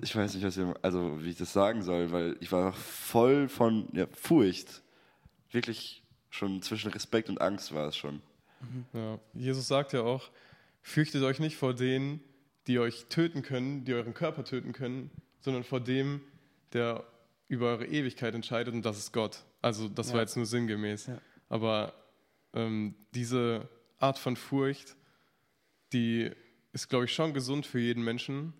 [0.01, 3.47] ich weiß nicht, was ich, also wie ich das sagen soll, weil ich war voll
[3.47, 4.81] von ja, Furcht.
[5.51, 8.21] Wirklich schon zwischen Respekt und Angst war es schon.
[8.93, 9.19] Ja.
[9.33, 10.29] Jesus sagt ja auch,
[10.81, 12.21] fürchtet euch nicht vor denen,
[12.67, 16.21] die euch töten können, die euren Körper töten können, sondern vor dem,
[16.73, 17.05] der
[17.47, 19.43] über eure Ewigkeit entscheidet und das ist Gott.
[19.61, 20.21] Also das war Ja.
[20.21, 21.07] jetzt nur sinngemäß.
[21.07, 21.21] Ja.
[21.49, 21.93] Aber
[22.53, 23.67] ähm, diese
[23.97, 24.95] Art von Furcht,
[25.93, 26.31] die
[26.71, 28.53] ist, glaube ich, schon gesund für jeden Menschen.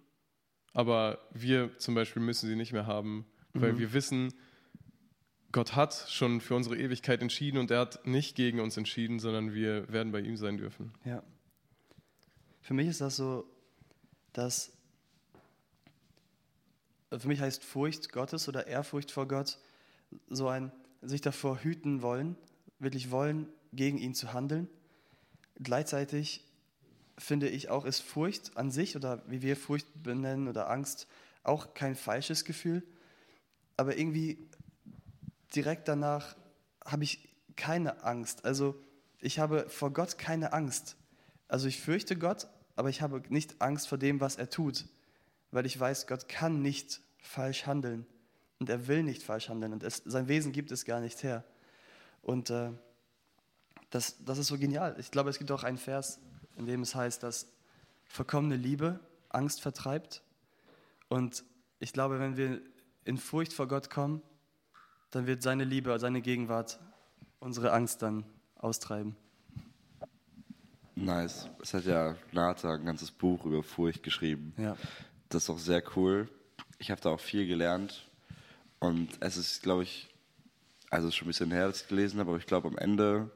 [0.74, 4.34] Aber wir zum Beispiel müssen sie nicht mehr haben, weil wir wissen,
[5.52, 9.54] Gott hat schon für unsere Ewigkeit entschieden und er hat nicht gegen uns entschieden, sondern
[9.54, 10.94] wir werden bei ihm sein dürfen.
[11.06, 11.24] Ja.
[12.62, 13.46] Für mich ist das so,
[14.34, 14.72] dass
[17.18, 19.58] für mich heißt Furcht Gottes oder Ehrfurcht vor Gott
[20.30, 22.36] so ein sich davor hüten wollen,
[22.80, 24.68] wirklich wollen, gegen ihn zu handeln.
[25.56, 26.46] Gleichzeitig
[27.18, 31.08] finde ich auch, ist Furcht an sich oder wie wir Furcht benennen oder Angst
[31.44, 32.84] auch kein falsches Gefühl,
[33.78, 34.38] aber irgendwie
[35.56, 36.36] direkt danach
[36.86, 38.46] habe ich keine Angst.
[38.46, 38.82] Also
[39.20, 40.96] ich habe vor Gott keine Angst.
[41.48, 44.86] Also ich fürchte Gott, aber ich habe nicht Angst vor dem, was er tut,
[45.52, 48.06] weil ich weiß, Gott kann nicht falsch handeln
[48.60, 51.44] und er will nicht falsch handeln und es, sein Wesen gibt es gar nicht her.
[52.22, 52.72] Und äh,
[53.90, 54.96] das, das ist so genial.
[55.00, 56.20] Ich glaube, es gibt auch einen Vers,
[56.58, 57.48] in dem es heißt, dass
[58.06, 60.22] vollkommene Liebe Angst vertreibt.
[61.08, 61.44] Und
[61.80, 62.62] ich glaube, wenn wir
[63.06, 64.22] in Furcht vor Gott kommen,
[65.12, 66.80] dann wird seine Liebe, seine Gegenwart
[67.40, 69.16] unsere Angst dann austreiben.
[70.96, 71.50] Nice.
[71.62, 74.54] Es hat ja Nata ein ganzes Buch über Furcht geschrieben.
[74.58, 74.76] Ja.
[75.30, 76.28] Das ist auch sehr cool.
[76.78, 78.09] Ich habe da auch viel gelernt.
[78.80, 80.10] Und es ist, glaube ich,
[80.90, 82.78] also es ist schon ein bisschen her, dass ich gelesen habe, aber ich glaube, am
[82.78, 83.30] Ende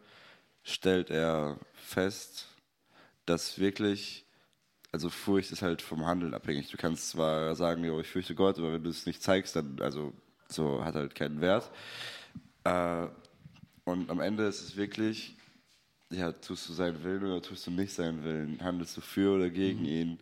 [0.63, 2.47] stellt er fest,
[3.25, 4.25] dass wirklich,
[4.91, 6.69] also Furcht ist halt vom Handeln abhängig.
[6.71, 9.79] Du kannst zwar sagen, jo, ich fürchte Gott, aber wenn du es nicht zeigst, dann,
[9.81, 10.13] also
[10.49, 11.69] so hat halt keinen Wert.
[12.63, 13.07] Äh,
[13.85, 15.35] und am Ende ist es wirklich,
[16.09, 18.59] ja, tust du seinen Willen oder tust du nicht seinen Willen?
[18.61, 20.19] Handelst du für oder gegen ihn?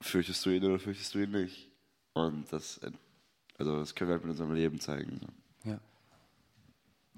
[0.00, 1.68] Fürchtest du ihn oder fürchtest du ihn nicht?
[2.12, 2.80] Und das,
[3.58, 5.20] also das können wir halt mit unserem Leben zeigen.
[5.20, 5.70] So.
[5.70, 5.80] Ja.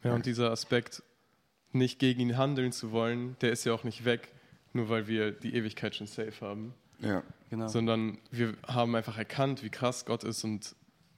[0.05, 1.03] Ja, und dieser Aspekt,
[1.73, 4.33] nicht gegen ihn handeln zu wollen, der ist ja auch nicht weg,
[4.73, 7.23] nur weil wir die Ewigkeit schon safe haben, Ja.
[7.51, 7.69] Genau.
[7.69, 10.75] sondern wir haben einfach erkannt, wie krass Gott ist und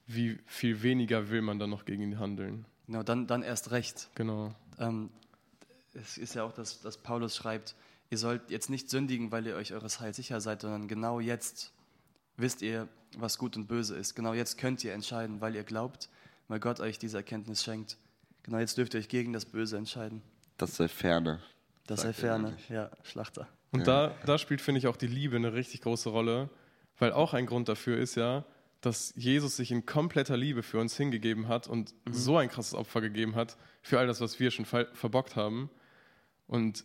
[0.06, 2.64] wie viel weniger will man dann noch gegen ihn handeln.
[2.86, 4.08] genau dann, dann erst recht.
[4.14, 4.54] Genau.
[4.78, 5.10] Ähm,
[5.94, 7.74] es ist ja auch, dass, dass Paulus schreibt,
[8.10, 11.72] ihr sollt jetzt nicht sündigen, weil ihr euch eures Heils sicher seid, sondern genau jetzt
[12.40, 14.14] wisst ihr, was gut und böse ist.
[14.14, 16.08] Genau jetzt könnt ihr entscheiden, weil ihr glaubt,
[16.48, 17.96] weil Gott euch diese Erkenntnis schenkt.
[18.42, 20.22] Genau jetzt dürft ihr euch gegen das Böse entscheiden.
[20.56, 21.40] Das sei ferne.
[21.86, 22.56] Das sei er ferne.
[22.68, 23.48] Ja, Schlachter.
[23.72, 26.50] Und da, da spielt, finde ich, auch die Liebe eine richtig große Rolle,
[26.98, 28.44] weil auch ein Grund dafür ist ja,
[28.80, 33.00] dass Jesus sich in kompletter Liebe für uns hingegeben hat und so ein krasses Opfer
[33.00, 35.70] gegeben hat für all das, was wir schon ver verbockt haben.
[36.46, 36.84] Und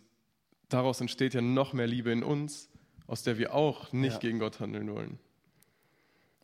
[0.68, 2.68] daraus entsteht ja noch mehr Liebe in uns,
[3.06, 4.18] aus der wir auch nicht Ja.
[4.18, 5.18] gegen Gott handeln wollen.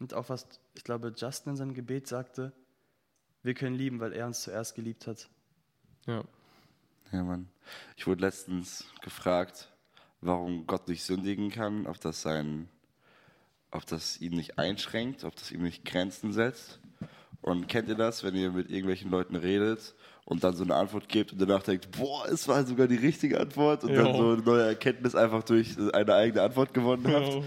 [0.02, 2.52] Und auch was, ich glaube, Justin in seinem Gebet sagte,
[3.44, 5.28] wir können lieben, weil er uns zuerst geliebt hat.
[6.08, 6.24] Ja.
[7.12, 7.48] Ja, Mann.
[7.96, 9.72] Ich wurde letztens gefragt,
[10.20, 12.68] warum Gott nicht sündigen kann, ob das sein,
[13.70, 16.80] ob das ihn nicht einschränkt, ob das ihm nicht Grenzen setzt.
[17.40, 21.08] Und kennt ihr das, wenn ihr mit irgendwelchen Leuten redet und dann so eine Antwort
[21.08, 24.16] gebt und danach denkt, boah, es war sogar die richtige Antwort und dann Jo.
[24.16, 27.26] so eine neue Erkenntnis einfach durch eine eigene Antwort gewonnen habt?
[27.26, 27.44] Jo.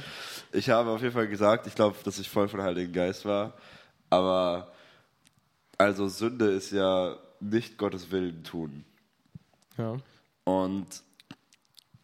[0.51, 3.53] Ich habe auf jeden Fall gesagt, ich glaube, dass ich voll von Heiligen Geist war,
[4.09, 4.71] aber
[5.77, 8.85] also Sünde ist ja nicht Gottes Willen tun.
[9.77, 9.97] Ja.
[10.43, 10.87] Und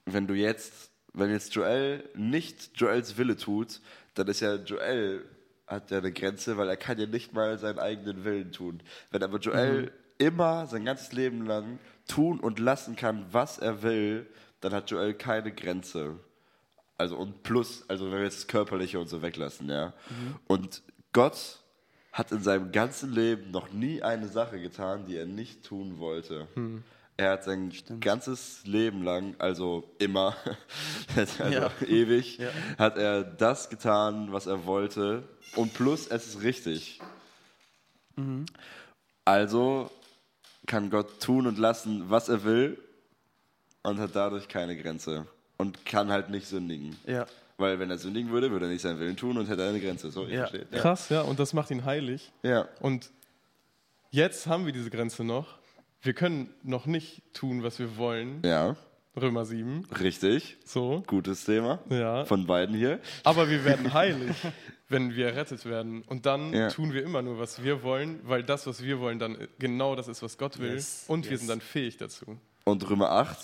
[0.06, 3.80] wenn du jetzt, wenn jetzt Joel nicht Joels Wille tut,
[4.16, 5.24] dann ist ja Joel
[5.68, 8.82] hat ja eine Grenze, weil er kann ja nicht mal seinen eigenen Willen tun.
[9.10, 14.28] Wenn aber Joel immer sein ganzes Leben lang tun und lassen kann, was er will,
[14.62, 16.16] dann hat Joel keine Grenze.
[16.98, 19.94] Also und plus, also wenn wir jetzt das Körperliche und so weglassen, ja.
[20.48, 21.58] Und Gott
[22.14, 26.48] hat in seinem ganzen Leben noch nie eine Sache getan, die er nicht tun wollte.
[27.18, 28.04] Er hat sein Stimmt.
[28.04, 30.36] ganzes Leben lang, also immer,
[31.16, 31.72] also Ja.
[31.88, 32.50] ewig, Ja.
[32.78, 35.24] hat er das getan, was er wollte.
[35.56, 37.00] Und plus, es ist richtig.
[38.16, 38.46] Mhm.
[39.26, 39.90] Also
[40.72, 42.78] kann Gott tun und lassen, was er will
[43.84, 45.28] und hat dadurch keine Grenze.
[45.58, 46.96] Und kann halt nicht sündigen.
[47.06, 47.26] Ja,
[47.58, 50.10] Weil wenn er sündigen würde, würde er nicht seinen Willen tun und hätte eine Grenze.
[50.10, 50.40] So, ihr Ja.
[50.48, 50.68] versteht.
[50.72, 50.80] Ja.
[50.80, 52.32] Krass, ja, und das macht ihn heilig.
[52.42, 52.68] ja.
[52.80, 53.12] Und
[54.10, 55.60] jetzt haben wir diese Grenze noch.
[56.02, 58.42] Wir können noch nicht tun, was wir wollen.
[58.44, 58.76] Ja,
[59.16, 59.86] Römer 7.
[60.00, 60.58] richtig.
[60.66, 61.04] So.
[61.06, 61.80] Gutes Thema.
[61.90, 62.26] Ja.
[62.26, 63.00] Von beiden hier.
[63.24, 64.36] Aber wir werden heilig,
[64.92, 66.02] wenn wir errettet werden.
[66.04, 66.70] Und dann Ja.
[66.70, 70.08] tun wir immer nur, was wir wollen, weil das, was wir wollen, dann genau das
[70.08, 70.74] ist, was Gott will.
[70.74, 71.40] Yes, Und wir yes.
[71.42, 72.38] sind dann fähig dazu.
[72.66, 73.38] Und Römer 8,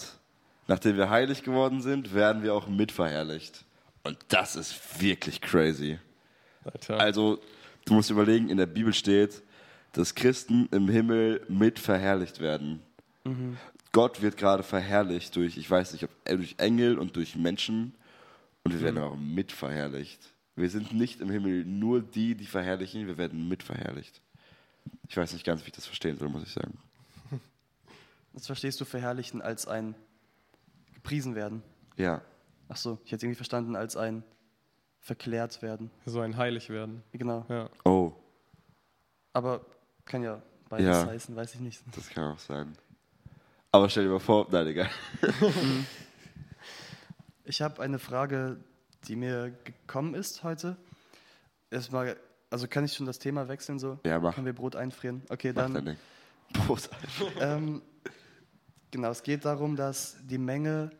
[0.68, 3.64] nachdem wir heilig geworden sind, werden wir auch mitverherrlicht.
[4.04, 5.98] Und das ist wirklich crazy.
[6.64, 7.00] Alter.
[7.00, 7.40] Also,
[7.86, 9.42] du musst überlegen, in der Bibel steht,
[9.94, 12.82] dass Christen im Himmel mitverherrlicht werden.
[13.92, 17.94] Gott wird gerade verherrlicht durch, ich weiß nicht, ob äh, durch Engel und durch Menschen.
[18.64, 20.20] Und wir werden auch mitverherrlicht.
[20.58, 24.22] Wir sind nicht im Himmel nur die, die verherrlichen, wir werden mitverherrlicht.
[25.08, 26.78] Ich weiß nicht ganz, wie ich das verstehen soll, muss ich sagen.
[28.34, 29.96] das verstehst du verherrlichen als ein
[30.94, 31.62] gepriesen werden.
[31.96, 32.22] Ja,
[32.70, 34.24] Ach so, ich hätte irgendwie verstanden als ein
[35.00, 35.90] verklärt werden.
[36.06, 37.02] so ein Heilig werden.
[37.14, 37.46] Genau.
[37.48, 37.70] Ja.
[37.86, 38.12] oh,
[39.32, 39.66] Aber
[40.04, 41.06] kann ja beides Ja.
[41.06, 41.82] heißen, weiß ich nicht.
[41.96, 42.76] das kann auch sein.
[43.72, 44.90] Aber stell dir mal vor, nein, egal.
[47.46, 48.58] Ich habe eine Frage,
[49.06, 50.78] die mir gekommen ist heute.
[51.70, 52.18] Erstmal,
[52.50, 54.00] also kann ich schon das Thema wechseln so?
[54.06, 54.36] Ja, mach.
[54.36, 55.22] Können wir Brot einfrieren?
[55.30, 55.74] Okay, Mach dann.
[55.74, 55.98] dein Ding.
[56.66, 56.90] Prost.
[57.40, 57.82] Ähm,
[58.92, 60.92] genau, es geht darum, dass die Menge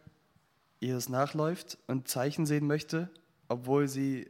[0.80, 3.10] ihres nachläuft und Zeichen sehen möchte,
[3.48, 4.30] obwohl sie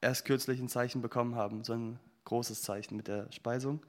[0.00, 3.84] erst kürzlich ein Zeichen bekommen haben, so ein großes Zeichen mit der Speisung.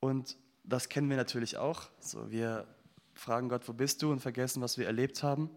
[0.00, 1.88] Und das kennen wir natürlich auch.
[2.00, 2.66] So, wir
[3.14, 5.50] fragen Gott, wo bist du und vergessen, was wir erlebt haben.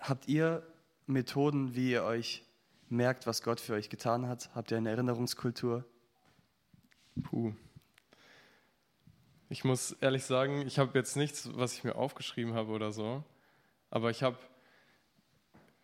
[0.00, 0.62] Habt ihr
[1.06, 2.44] Methoden, wie ihr euch
[2.88, 4.50] merkt, was Gott für euch getan hat?
[4.54, 5.84] Habt ihr eine Erinnerungskultur?
[7.22, 7.52] Puh.
[9.48, 13.24] Ich muss ehrlich sagen, ich habe jetzt nichts, was ich mir aufgeschrieben habe oder so.
[13.90, 14.38] Aber ich habe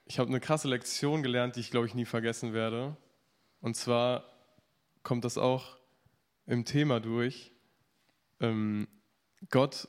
[0.06, 2.96] ich hab eine krasse Lektion gelernt, die ich, glaube ich, nie vergessen werde.
[3.60, 4.24] Und zwar
[5.04, 5.78] kommt das auch
[6.46, 7.52] im Thema durch.
[8.40, 8.88] Ähm,
[9.50, 9.88] Gott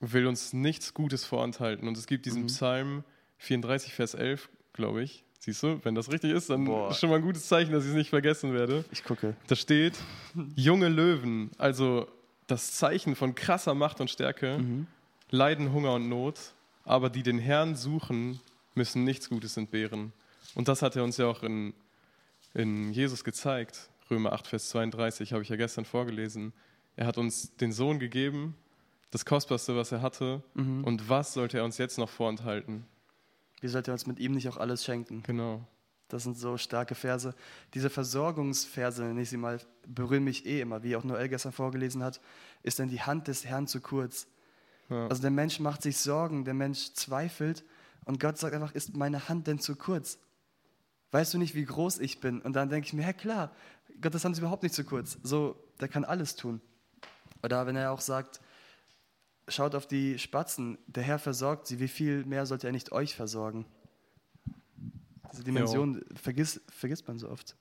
[0.00, 1.86] will uns nichts Gutes vorenthalten.
[1.86, 3.04] Und es gibt diesen Psalm
[3.42, 5.24] 34, Vers 11, glaube ich.
[5.40, 6.90] Siehst du, wenn das richtig ist, dann Boah.
[6.90, 8.84] ist schon mal ein gutes Zeichen, dass ich es nicht vergessen werde.
[8.92, 9.34] Ich gucke.
[9.48, 9.94] Da steht,
[10.54, 12.06] junge Löwen, also
[12.46, 14.60] das Zeichen von krasser Macht und Stärke,
[15.30, 16.38] leiden Hunger und Not,
[16.84, 18.38] aber die den Herrn suchen,
[18.76, 20.12] müssen nichts Gutes entbehren.
[20.54, 21.74] Und das hat er uns ja auch in,
[22.54, 23.88] in Jesus gezeigt.
[24.10, 26.52] Römer 8, Vers 32 habe ich ja gestern vorgelesen.
[26.94, 28.54] Er hat uns den Sohn gegeben,
[29.10, 30.42] das Kostbarste, was er hatte.
[30.84, 32.86] Und was sollte er uns jetzt noch vorenthalten?
[33.62, 35.22] Wie sollte er uns mit ihm nicht auch alles schenken?
[35.22, 35.64] Genau.
[36.08, 37.34] Das sind so starke Verse.
[37.72, 42.02] Diese Versorgungsverse, nenne ich sie mal, berühren mich eh immer, wie auch Noel gestern vorgelesen
[42.02, 42.20] hat,
[42.62, 44.26] ist denn die Hand des Herrn zu kurz.
[44.90, 45.06] Ja.
[45.06, 47.64] Also der Mensch macht sich Sorgen, der Mensch zweifelt
[48.04, 50.18] und Gott sagt einfach, ist meine Hand denn zu kurz?
[51.12, 52.42] Weißt du nicht, wie groß ich bin?
[52.42, 53.52] Und dann denke ich mir, ja klar,
[54.00, 55.18] Gottes Hand ist überhaupt nicht zu kurz.
[55.22, 56.60] So, der kann alles tun.
[57.42, 58.40] Oder wenn er auch sagt,
[59.52, 63.14] schaut auf die Spatzen, der Herr versorgt sie, wie viel mehr sollte er nicht euch
[63.14, 63.66] versorgen?
[65.32, 67.56] Diese Dimension vergiss, vergisst man so oft.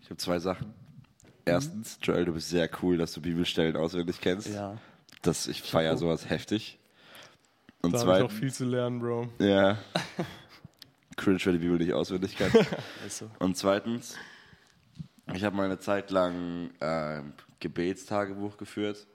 [0.00, 0.72] Ich habe zwei Sachen.
[1.44, 4.48] Erstens, Joel, du bist sehr cool, dass du Bibelstellen auswendig kennst.
[4.48, 4.78] Ja.
[5.22, 6.78] Das, ich feiere sowas heftig.
[7.82, 9.28] Und Da habe ich auch zweitens, viel zu lernen, Bro.
[9.38, 9.78] ja,
[11.16, 12.50] cringe, wer die Bibel nicht auswendig kann.
[13.06, 13.30] Ist so.
[13.38, 14.16] Und zweitens,
[15.34, 19.06] ich habe mal eine Zeit lang ähm, Gebetstagebuch geführt,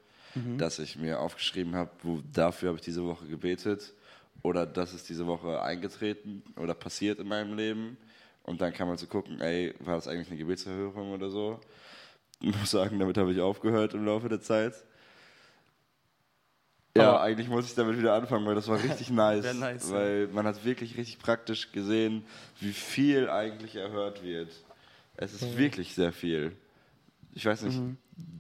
[0.58, 1.92] dass ich mir aufgeschrieben habe,
[2.34, 3.94] dafür habe ich diese Woche gebetet
[4.42, 7.98] oder das ist diese Woche eingetreten oder passiert in meinem Leben.
[8.44, 11.60] Und dann kann man so gucken, ey, war das eigentlich eine Gebetserhörung oder so?
[12.42, 14.74] Ich muss sagen, damit habe ich aufgehört im Laufe der Zeit.
[16.96, 19.54] Ja, Aber- eigentlich muss ich damit wieder anfangen, weil das war richtig nice.
[19.56, 22.26] Nice, weil man hat wirklich richtig praktisch gesehen,
[22.60, 24.52] wie viel eigentlich erhört wird.
[25.16, 26.56] Es ist wirklich sehr viel.
[27.36, 27.80] Ich weiß nicht,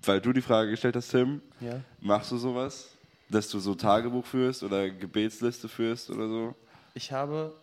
[0.06, 1.82] weil du die Frage gestellt hast, Tim, Ja.
[2.00, 2.90] machst du sowas?
[3.30, 6.56] Dass du so Tagebuch führst oder Gebetsliste führst oder so?
[6.94, 7.56] Ich habe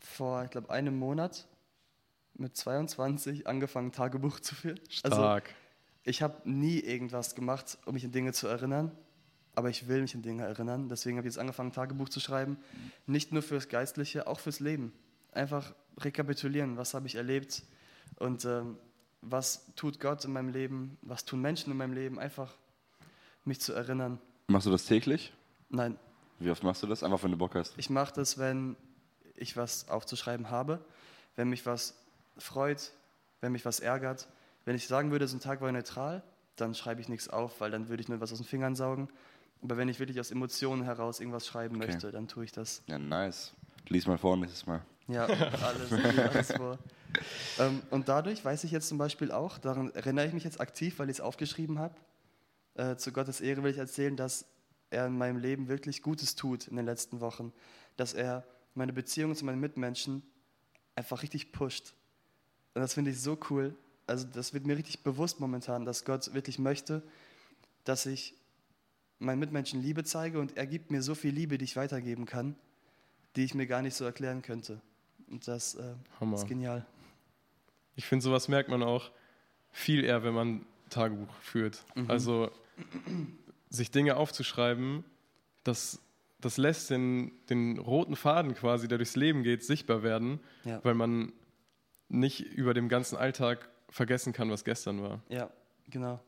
[0.00, 1.46] vor, ich glaube, einem Monat
[2.34, 4.78] mit 22 angefangen, Tagebuch zu führen.
[5.02, 5.50] Also, Stark.
[6.04, 8.92] ich habe nie irgendwas gemacht, um mich an Dinge zu erinnern,
[9.54, 10.88] aber ich will mich an Dinge erinnern.
[10.88, 12.56] Deswegen habe ich jetzt angefangen, Tagebuch zu schreiben.
[13.06, 14.92] Nicht nur fürs Geistliche, auch fürs Leben.
[15.32, 17.62] Einfach rekapitulieren, was habe ich erlebt
[18.16, 18.76] und ähm,
[19.22, 22.18] was tut Gott in meinem Leben, was tun Menschen in meinem Leben.
[22.18, 22.52] Einfach
[23.44, 24.18] mich zu erinnern.
[24.48, 25.32] Machst du das täglich?
[25.70, 25.96] Nein,
[26.38, 27.02] Wie oft machst du das?
[27.02, 27.74] Einfach, wenn du Bock hast.
[27.78, 28.76] ich mache das, wenn
[29.36, 30.84] ich was aufzuschreiben habe,
[31.36, 31.94] wenn mich was
[32.36, 32.92] freut,
[33.40, 34.28] wenn mich was ärgert.
[34.64, 36.22] Wenn ich sagen würde, so ein Tag war neutral,
[36.56, 39.08] dann schreibe ich nichts auf, weil dann würde ich nur was aus den Fingern saugen.
[39.62, 41.86] Aber wenn ich wirklich aus Emotionen heraus irgendwas schreiben Okay.
[41.86, 42.82] möchte, dann tue ich das.
[42.86, 43.52] Ja, nice.
[43.88, 44.82] Lies mal vor nächstes Mal.
[45.08, 46.78] Ja, alles, alles vor.
[47.58, 50.98] Ähm, und dadurch weiß ich jetzt zum Beispiel auch, daran erinnere ich mich jetzt aktiv,
[50.98, 51.94] weil ich es aufgeschrieben habe.
[52.74, 54.46] Äh, zu Gottes Ehre will ich erzählen, dass
[54.90, 57.52] er in meinem Leben wirklich Gutes tut in den letzten Wochen.
[57.96, 58.44] Dass er
[58.74, 60.22] meine Beziehungen zu meinen Mitmenschen
[60.94, 61.94] einfach richtig pusht.
[62.74, 63.74] Und das finde ich so cool.
[64.06, 67.02] Also das wird mir richtig bewusst momentan, dass Gott wirklich möchte,
[67.84, 68.34] dass ich
[69.18, 72.56] meinen Mitmenschen Liebe zeige und er gibt mir so viel Liebe, die ich weitergeben kann,
[73.36, 74.80] die ich mir gar nicht so erklären könnte.
[75.32, 76.36] Und das äh, Hammer.
[76.36, 76.86] ist genial.
[77.96, 79.10] Ich finde, sowas merkt man auch
[79.70, 81.84] viel eher, wenn man Tagebuch führt.
[82.08, 82.50] Also
[83.70, 85.04] sich Dinge aufzuschreiben,
[85.64, 86.00] das,
[86.40, 90.80] das lässt den, den roten Faden quasi, der durchs Leben geht, sichtbar werden, Ja.
[90.84, 91.32] weil man
[92.08, 95.22] nicht über dem ganzen Alltag vergessen kann, was gestern war.
[95.30, 95.50] Ja,
[95.88, 96.20] genau.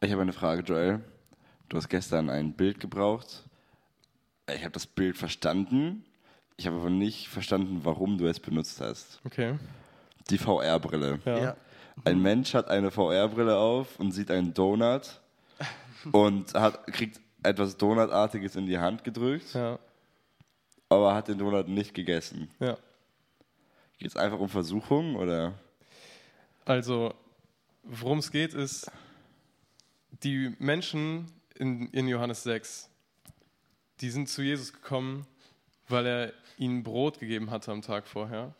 [0.00, 1.04] Ich habe eine Frage, Joel.
[1.68, 3.44] Du hast gestern ein Bild gebraucht.
[4.48, 6.04] Ich habe das Bild verstanden.
[6.56, 9.20] Ich habe aber nicht verstanden, warum du es benutzt hast.
[9.24, 9.58] Okay.
[10.30, 11.20] Die VR-Brille.
[11.24, 11.38] Ja.
[11.38, 11.56] Ja.
[12.04, 15.20] Ein Mensch hat eine VR-Brille auf und sieht einen Donut
[16.12, 19.78] und hat, kriegt etwas Donutartiges in die Hand gedrückt, Ja.
[20.88, 22.48] aber hat den Donut nicht gegessen.
[22.60, 22.76] ja.
[23.98, 25.54] Geht es einfach um Versuchung oder?
[26.64, 27.14] Also,
[27.84, 28.90] worum es geht, ist,
[30.24, 31.26] die Menschen
[31.56, 32.88] in, in Johannes 6,
[34.02, 35.26] die sind zu Jesus gekommen,
[35.88, 38.54] weil er ihnen Brot gegeben hatte am Tag vorher.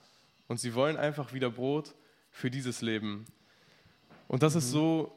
[0.49, 1.95] Und sie wollen einfach wieder Brot
[2.31, 3.27] für dieses Leben.
[4.29, 5.13] Und das ist so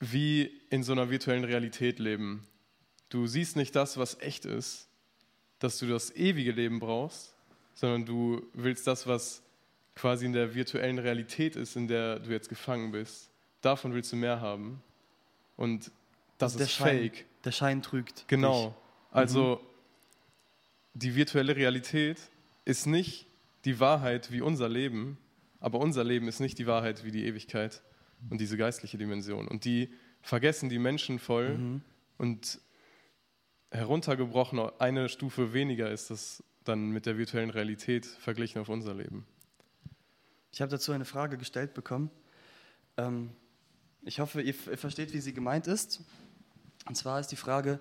[0.00, 2.46] wie in so einer virtuellen Realität leben.
[3.10, 4.88] Du siehst nicht das, was echt ist,
[5.58, 7.34] dass du das ewige Leben brauchst,
[7.74, 9.42] sondern du willst das, was
[9.94, 13.30] quasi in der virtuellen Realität ist, in der du jetzt gefangen bist.
[13.60, 14.82] Davon willst du mehr haben.
[15.56, 15.90] Und
[16.38, 17.26] das der ist Schein, fake.
[17.44, 18.24] Der Schein trügt.
[18.28, 18.74] Genau.
[19.10, 19.60] Also
[20.94, 22.18] die virtuelle Realität
[22.64, 23.26] ist nicht
[23.64, 25.18] die Wahrheit wie unser Leben,
[25.58, 27.82] aber unser Leben ist nicht die Wahrheit wie die Ewigkeit
[28.28, 29.48] und diese geistliche Dimension.
[29.48, 29.92] Und die
[30.22, 31.80] vergessen die Menschen voll
[32.18, 32.60] und
[33.70, 39.26] heruntergebrochen eine Stufe weniger ist das dann mit der virtuellen Realität verglichen auf unser Leben.
[40.52, 42.10] Ich habe dazu eine Frage gestellt bekommen.
[42.96, 43.30] Ähm,
[44.02, 46.02] ich hoffe, ihr versteht, wie sie gemeint ist.
[46.86, 47.80] Und zwar ist die Frage,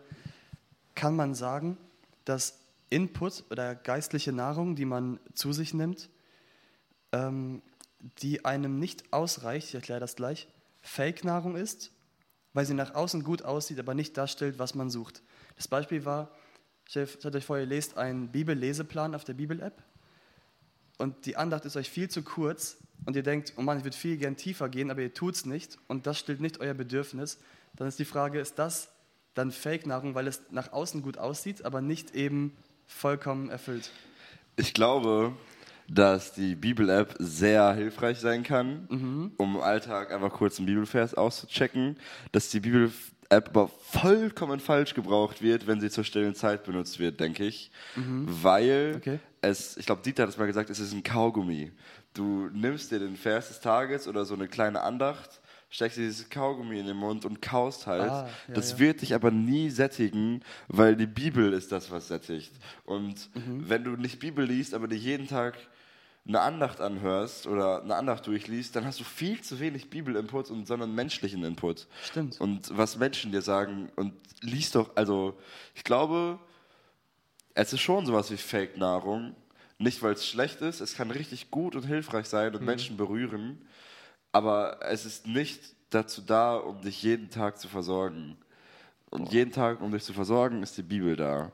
[1.00, 1.78] kann man sagen,
[2.26, 6.10] dass Input oder geistliche Nahrung, die man zu sich nimmt,
[7.14, 7.62] ähm,
[8.22, 10.50] die einem nicht ausreicht, ich erkläre das gleich,
[10.82, 11.92] Fake-Nahrung ist,
[12.52, 15.24] weil sie nach außen gut aussieht, aber nicht darstellt, was man sucht.
[15.56, 16.32] Das Beispiel war,
[16.86, 19.82] stellt euch vor, ihr lest einen Bibelleseplan auf der Bibel-App
[20.98, 22.76] und die Andacht ist euch viel zu kurz
[23.06, 25.46] und ihr denkt, oh Mann, ich würde viel gern tiefer gehen, aber ihr tut es
[25.46, 27.40] nicht und das stillt nicht euer Bedürfnis,
[27.78, 28.90] dann ist die Frage, ist das
[29.34, 32.56] dann Fake-Nahrung, weil es nach außen gut aussieht, aber nicht eben
[32.88, 33.92] vollkommen erfüllt?
[34.56, 35.34] Ich glaube,
[35.88, 41.98] dass die Bibel-App sehr hilfreich sein kann, um im Alltag einfach kurz einen Bibelvers auszuchecken,
[42.32, 47.20] dass die Bibel-App aber vollkommen falsch gebraucht wird, wenn sie zur stillen Zeit benutzt wird,
[47.20, 47.72] denke ich.
[47.96, 49.20] Weil Okay.
[49.42, 51.72] es, ich glaube, Dieter hat es mal gesagt, es ist ein Kaugummi.
[52.14, 55.39] Du nimmst dir den Vers des Tages oder so eine kleine Andacht,
[55.70, 58.10] steckst dir dieses Kaugummi in den Mund und kaust halt.
[58.10, 58.80] Ah, ja, das ja.
[58.80, 62.52] wird dich aber nie sättigen, weil die Bibel ist das, was sättigt.
[62.86, 63.70] Und Mhm.
[63.70, 65.58] wenn du nicht Bibel liest, aber dir jeden Tag
[66.28, 70.68] eine Andacht anhörst oder eine Andacht durchliest, dann hast du viel zu wenig Bibelinput und
[70.68, 71.88] sondern menschlichen Input.
[72.04, 72.40] Stimmt.
[72.40, 75.38] Und was Menschen dir sagen und liest doch, also
[75.76, 76.40] ich glaube,
[77.54, 79.36] es ist schon sowas wie Fake-Nahrung.
[79.80, 83.60] Nicht, weil es schlecht ist, es kann richtig gut und hilfreich sein und Menschen berühren,
[84.32, 85.60] aber es ist nicht
[85.90, 88.38] dazu da, um dich jeden Tag zu versorgen.
[89.10, 91.52] Und jeden Tag, um dich zu versorgen, ist die Bibel da.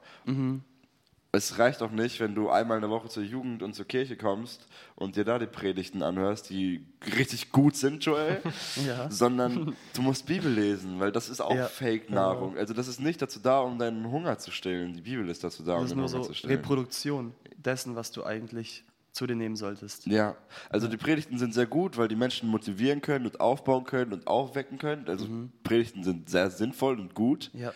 [1.32, 4.16] Es reicht auch nicht, wenn du einmal in der Woche zur Jugend und zur Kirche
[4.16, 6.86] kommst und dir da die Predigten anhörst, die
[7.18, 8.42] richtig gut sind, Joel,
[8.88, 9.10] Ja.
[9.12, 11.66] sondern du musst Bibel lesen, weil das ist auch Ja.
[11.68, 12.58] Fake-Nahrung.
[12.58, 14.94] Also das ist nicht dazu da, um deinen Hunger zu stillen.
[14.94, 16.56] Die Bibel ist dazu da, um Das ist den Hunger so zu stillen.
[16.56, 18.86] Reproduktion dessen, was du eigentlich
[19.16, 20.06] zu dir nehmen solltest.
[20.08, 20.36] Ja,
[20.70, 24.28] also die Predigten sind sehr gut, weil die Menschen motivieren können und aufbauen können und
[24.28, 25.08] aufwecken können.
[25.08, 25.28] Also
[25.64, 27.74] Predigten sind sehr sinnvoll und gut, Ja.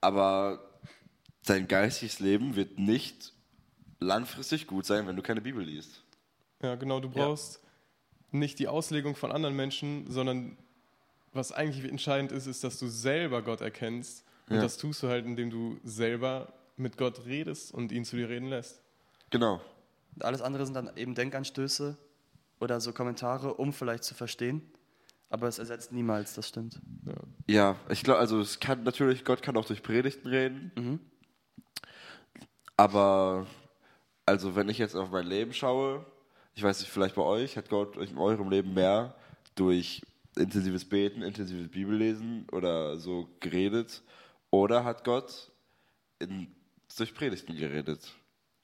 [0.00, 0.60] aber
[1.44, 3.32] dein geistiges Leben wird nicht
[4.00, 6.02] langfristig gut sein, wenn du keine Bibel liest.
[6.62, 7.60] Ja, genau, du brauchst
[8.30, 10.56] nicht die Auslegung von anderen Menschen, sondern
[11.32, 14.24] was eigentlich entscheidend ist, ist, dass du selber Gott erkennst.
[14.48, 14.62] Und Ja.
[14.62, 18.48] das tust du halt, indem du selber mit Gott redest und ihn zu dir reden
[18.48, 18.80] lässt.
[19.30, 19.60] Genau.
[20.20, 21.96] Alles andere sind dann eben Denkanstöße
[22.60, 24.62] oder so Kommentare, um vielleicht zu verstehen.
[25.28, 26.80] Aber es ersetzt niemals, das stimmt.
[27.04, 27.14] Ja.
[27.48, 30.72] Ja, ich glaube, also es kann natürlich, Gott kann auch durch Predigten reden.
[30.76, 31.00] Mhm.
[32.76, 33.46] Aber
[34.24, 36.04] also wenn ich jetzt auf mein Leben schaue,
[36.54, 39.14] ich weiß nicht, vielleicht bei euch, hat Gott in eurem Leben mehr
[39.54, 40.02] durch
[40.36, 44.02] intensives Beten, intensives Bibellesen oder so geredet?
[44.50, 45.50] Oder hat Gott
[46.18, 46.48] in,
[46.96, 48.14] durch Predigten geredet?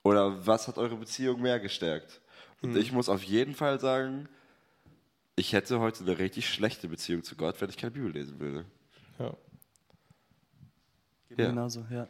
[0.03, 2.21] Oder was hat eure Beziehung mehr gestärkt?
[2.61, 4.29] Und ich muss auf jeden Fall sagen,
[5.37, 8.65] ich hätte heute eine richtig schlechte Beziehung zu Gott, wenn ich keine Bibel lesen würde.
[9.19, 9.37] Ja.
[11.29, 11.49] Geht Ja.
[11.49, 12.07] genauso, ja.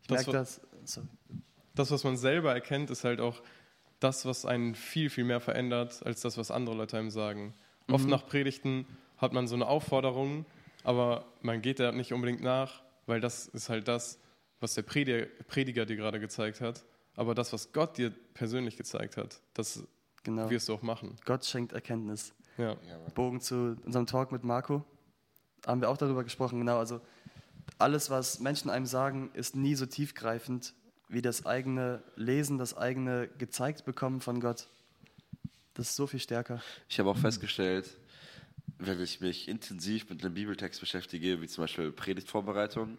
[0.00, 0.60] Ich Das merke das.
[0.84, 1.06] Sorry.
[1.74, 3.42] Das, was man selber erkennt, ist halt auch
[4.00, 7.54] das, was einen viel, viel mehr verändert, als das, was andere Leute einem sagen.
[7.88, 8.86] Oft nach Predigten
[9.18, 10.44] hat man so eine Aufforderung,
[10.82, 14.18] aber man geht da nicht unbedingt nach, weil das ist halt das,
[14.60, 16.84] was der Prediger, Prediger dir gerade gezeigt hat.
[17.16, 19.84] Aber das, was Gott dir persönlich gezeigt hat, das
[20.24, 20.48] Genau.
[20.50, 21.16] wirst du auch machen.
[21.24, 22.32] Gott schenkt Erkenntnis.
[22.58, 22.76] Ja.
[23.14, 24.84] Bogen zu unserem Talk mit Marco.
[25.66, 26.78] Haben wir auch darüber gesprochen, genau.
[26.78, 27.00] Also
[27.78, 30.74] alles, was Menschen einem sagen, ist nie so tiefgreifend
[31.08, 34.68] wie das eigene Lesen, das eigene gezeigt bekommen von Gott.
[35.74, 36.62] Das ist so viel stärker.
[36.88, 37.96] Ich habe auch festgestellt,
[38.78, 42.98] wenn ich mich intensiv mit einem Bibeltext beschäftige, wie zum Beispiel Predigtvorbereitung,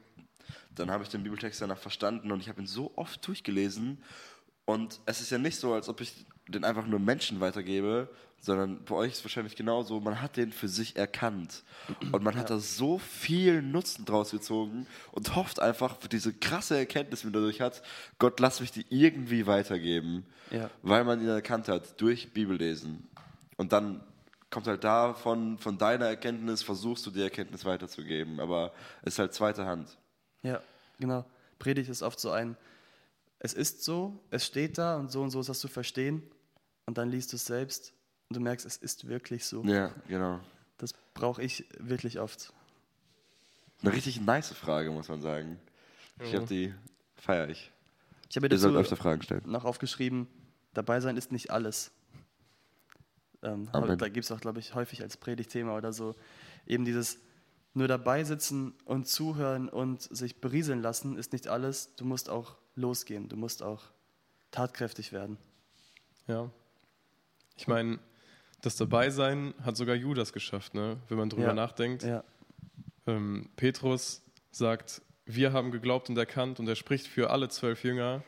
[0.76, 4.02] dann habe ich den Bibeltext danach verstanden und ich habe ihn so oft durchgelesen.
[4.66, 8.84] Und es ist ja nicht so, als ob ich den einfach nur Menschen weitergebe, sondern
[8.84, 11.64] bei euch ist es wahrscheinlich genauso, man hat den für sich erkannt.
[12.12, 16.78] Und man hat da so viel Nutzen draus gezogen und hofft einfach für diese krasse
[16.78, 17.82] Erkenntnis, die man dadurch hat,
[18.20, 20.70] Gott, lass mich die irgendwie weitergeben Ja.
[20.82, 23.08] weil man ihn erkannt hat durch Bibellesen.
[23.56, 24.02] Und dann
[24.50, 28.74] kommt halt davon, von deiner Erkenntnis, versuchst du die Erkenntnis weiterzugeben, aber
[29.04, 29.98] es ist halt zweite Hand.
[30.44, 30.62] Ja,
[31.00, 31.26] genau.
[31.60, 32.58] Predigt ist oft so ein,
[33.40, 36.24] es ist so, es steht da und so und so ist das zu verstehen.
[36.86, 37.94] Und dann liest du es selbst
[38.30, 39.64] und du merkst, es ist wirklich so.
[39.64, 40.40] Ja, genau.
[40.78, 42.52] Das brauche ich wirklich oft.
[43.82, 45.60] Eine richtig nice Frage, muss man sagen.
[46.22, 46.40] Ich Ja.
[46.40, 46.74] habe die,
[47.16, 47.72] feiere ich.
[48.30, 49.44] Ich habe mir dazu öfter Fragen stellen.
[49.46, 50.28] noch aufgeschrieben,
[50.74, 51.92] dabei sein ist nicht alles.
[53.44, 56.16] Ähm, da gibt es auch, glaube ich, häufig als Predigtthema oder so.
[56.66, 57.20] Eben dieses
[57.74, 61.96] nur dabei sitzen und zuhören und sich berieseln lassen ist nicht alles.
[61.96, 63.84] Du musst auch losgehen, du musst auch
[64.52, 65.38] tatkräftig werden.
[66.28, 66.50] Ja.
[67.56, 68.00] Ich meine,
[68.62, 70.98] das Dabeisein hat sogar Judas geschafft, ne?
[71.10, 71.54] wenn man drüber Ja.
[71.54, 72.04] nachdenkt.
[72.04, 72.24] Ja,
[73.06, 74.22] Ähm, Petrus
[74.52, 78.24] sagt, wir haben geglaubt und erkannt und er spricht für alle zwölf Jünger,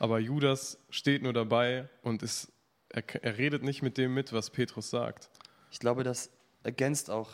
[0.00, 2.50] aber Judas steht nur dabei und ist,
[2.88, 5.30] er, er redet nicht mit dem mit, was Petrus sagt.
[5.70, 6.30] ich glaube, das
[6.64, 7.30] ergänzt auch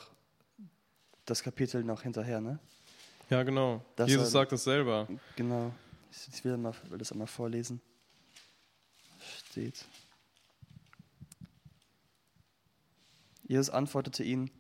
[1.31, 2.59] das Kapitel noch hinterher, ne?
[3.31, 3.85] Ja, genau.
[3.97, 5.07] Das Jesus war- sagt das selber.
[5.37, 5.73] Genau.
[6.11, 7.81] Ich, ich will, mal, will das einmal vorlesen.
[9.51, 9.85] Steht.
[13.47, 14.51] Jesus antwortete ihnen,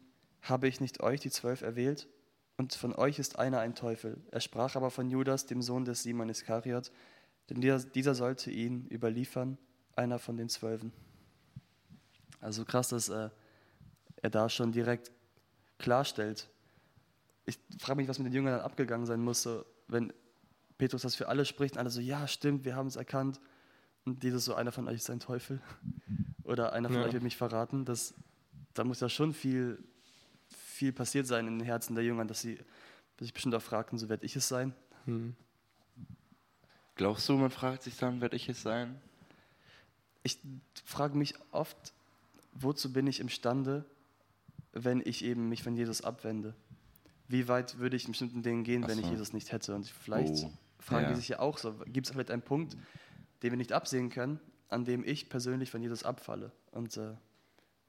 [0.43, 2.09] habe ich nicht euch die zwölf erwählt?
[2.57, 4.21] Und von euch ist einer ein Teufel.
[4.33, 6.91] Er sprach aber von Judas, dem Sohn des Simon Iskariot,
[7.51, 9.59] denn dieser, dieser sollte ihn überliefern,
[9.95, 10.93] einer von den Zwölfen.
[12.41, 13.31] Also krass, dass äh,
[14.23, 15.13] er da schon direkt
[15.79, 16.49] klarstellt.
[17.49, 20.13] Ich frage mich, was mit den Jüngern dann abgegangen sein muss, so, wenn
[20.77, 23.41] Petrus das für alle spricht und alle so, ja, stimmt, wir haben es erkannt.
[24.05, 25.61] Und dieses so, einer von euch ist ein Teufel.
[26.45, 27.05] Oder einer von Ja.
[27.07, 27.87] euch wird mich verraten.
[27.87, 28.13] Das,
[28.75, 29.83] da muss ja schon viel,
[30.77, 32.59] viel passiert sein in den Herzen der Jünger, dass sie
[33.19, 34.75] sich bestimmt auch fragten, so werde ich es sein.
[35.07, 35.35] Hm.
[36.97, 39.01] Glaubst du, man fragt sich dann, werde ich es sein?
[40.23, 40.39] Ich
[40.85, 41.95] frage mich oft,
[42.53, 43.85] wozu bin ich imstande,
[44.73, 46.55] wenn ich eben mich von Jesus abwende?
[47.29, 49.11] Wie weit würde ich in bestimmten Dingen gehen, Ach wenn ich so.
[49.11, 49.75] Jesus nicht hätte?
[49.75, 51.11] Und vielleicht Oh, fragen ja.
[51.11, 52.77] die sich ja auch so, gibt es vielleicht einen Punkt,
[53.43, 57.15] den wir nicht absehen können, an dem ich persönlich von Jesus abfalle und äh,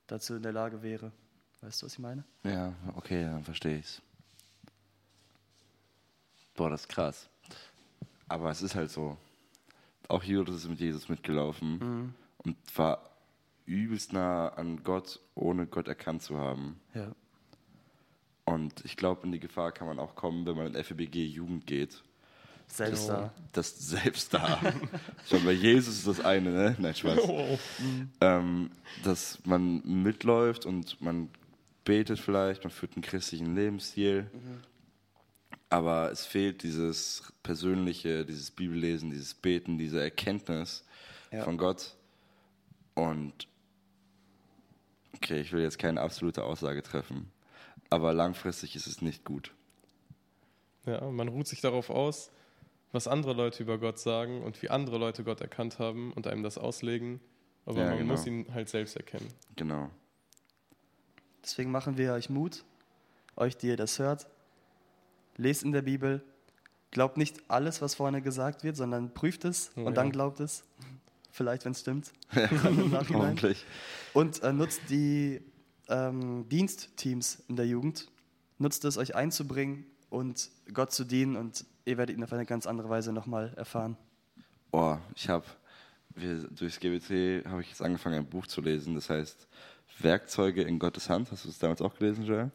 [0.07, 1.11] dazu in der Lage wäre?
[1.61, 2.23] Weißt du, was ich meine?
[2.43, 4.01] Ja, okay, dann verstehe ich's.
[6.55, 7.29] Boah, das ist krass.
[8.27, 9.17] Aber es ist halt so.
[10.07, 13.09] Auch Judas ist mit Jesus mitgelaufen und war
[13.65, 16.79] übelst nah an Gott, ohne Gott erkannt zu haben.
[16.95, 17.13] Ja.
[18.49, 21.67] Und ich glaube, in die Gefahr kann man auch kommen, wenn man in FEBG Jugend
[21.67, 22.01] geht.
[22.67, 23.31] Selbst da.
[23.53, 24.59] Das selbst da.
[25.29, 26.75] Schon bei Jesus ist das eine, ne?
[26.79, 27.19] Nein, Spaß.
[28.21, 28.71] ähm,
[29.03, 31.29] dass man mitläuft und man
[31.85, 34.29] betet vielleicht, man führt einen christlichen Lebensstil.
[35.69, 40.83] Aber es fehlt dieses persönliche, dieses Bibellesen, dieses Beten, diese Erkenntnis
[41.31, 41.43] Ja.
[41.43, 41.95] von Gott.
[42.95, 43.47] Und
[45.15, 47.31] okay, ich will jetzt keine absolute Aussage treffen.
[47.89, 49.53] Aber langfristig ist es nicht gut.
[50.85, 52.31] Ja, man ruht sich darauf aus,
[52.91, 56.43] was andere Leute über Gott sagen und wie andere Leute Gott erkannt haben und einem
[56.43, 57.19] das auslegen.
[57.65, 58.13] Aber Ja, man genau.
[58.13, 59.27] muss ihn halt selbst erkennen.
[59.55, 59.89] Genau.
[61.43, 62.63] Deswegen machen wir euch Mut,
[63.35, 64.27] euch, die ihr das hört.
[65.37, 66.23] Lest in der Bibel.
[66.91, 69.91] Glaubt nicht alles, was vorne gesagt wird, sondern prüft es Oh und ja.
[69.91, 70.63] dann glaubt es.
[71.31, 72.11] Vielleicht, wenn es stimmt.
[72.33, 73.21] Im Nachhinein.
[73.21, 73.63] Hoffentlich.
[74.13, 75.41] Und äh, nutzt die
[75.89, 78.07] ähm, Dienstteams in der Jugend.
[78.57, 82.65] Nutzt es, euch einzubringen und Gott zu dienen und ihr werdet ihn auf eine ganz
[82.67, 83.97] andere Weise nochmal erfahren.
[84.71, 85.45] Oh, ich habe
[86.15, 88.95] durchs GBT habe ich jetzt angefangen, ein Buch zu lesen.
[88.95, 89.47] Das heißt
[89.99, 91.31] Werkzeuge in Gottes Hand.
[91.31, 92.51] Hast du es damals auch gelesen, Joel?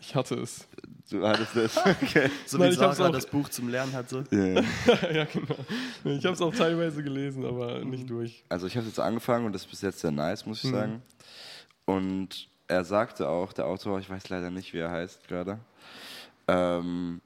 [0.00, 0.66] Ich hatte es.
[1.10, 1.76] Du hattest das.
[2.02, 2.30] Okay.
[2.46, 4.24] So Nein, wie ich hab's Sarah auch- das Buch zum Lernen hatte.
[4.30, 5.10] Ja.
[5.10, 5.56] ja, genau.
[6.04, 8.44] Ich habe es auch teilweise gelesen, aber nicht durch.
[8.50, 10.74] Also ich habe jetzt angefangen und das ist bis jetzt sehr nice, muss ich Mhm.
[10.74, 11.02] sagen.
[11.84, 15.58] Und er sagte auch, der Autor, ich weiß leider nicht, wie er heißt gerade,
[16.48, 17.20] ähm,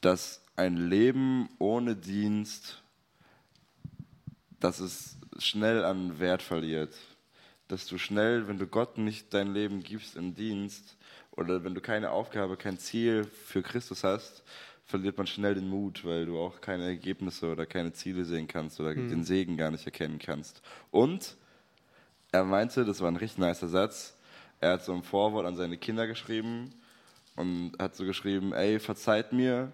[0.00, 2.82] dass ein Leben ohne Dienst,
[4.60, 6.94] dass es schnell an Wert verliert.
[7.68, 10.96] Dass du schnell, wenn du Gott nicht dein Leben gibst im Dienst
[11.30, 14.42] oder wenn du keine Aufgabe, kein Ziel für Christus hast,
[14.84, 18.78] verliert man schnell den Mut, weil du auch keine Ergebnisse oder keine Ziele sehen kannst
[18.80, 20.60] oder den Segen gar nicht erkennen kannst.
[20.90, 21.36] Und
[22.34, 24.16] er meinte, das war ein richtig nicer Satz,
[24.60, 26.74] er hat so ein Vorwort an seine Kinder geschrieben
[27.36, 29.70] und hat so geschrieben, ey, verzeiht mir,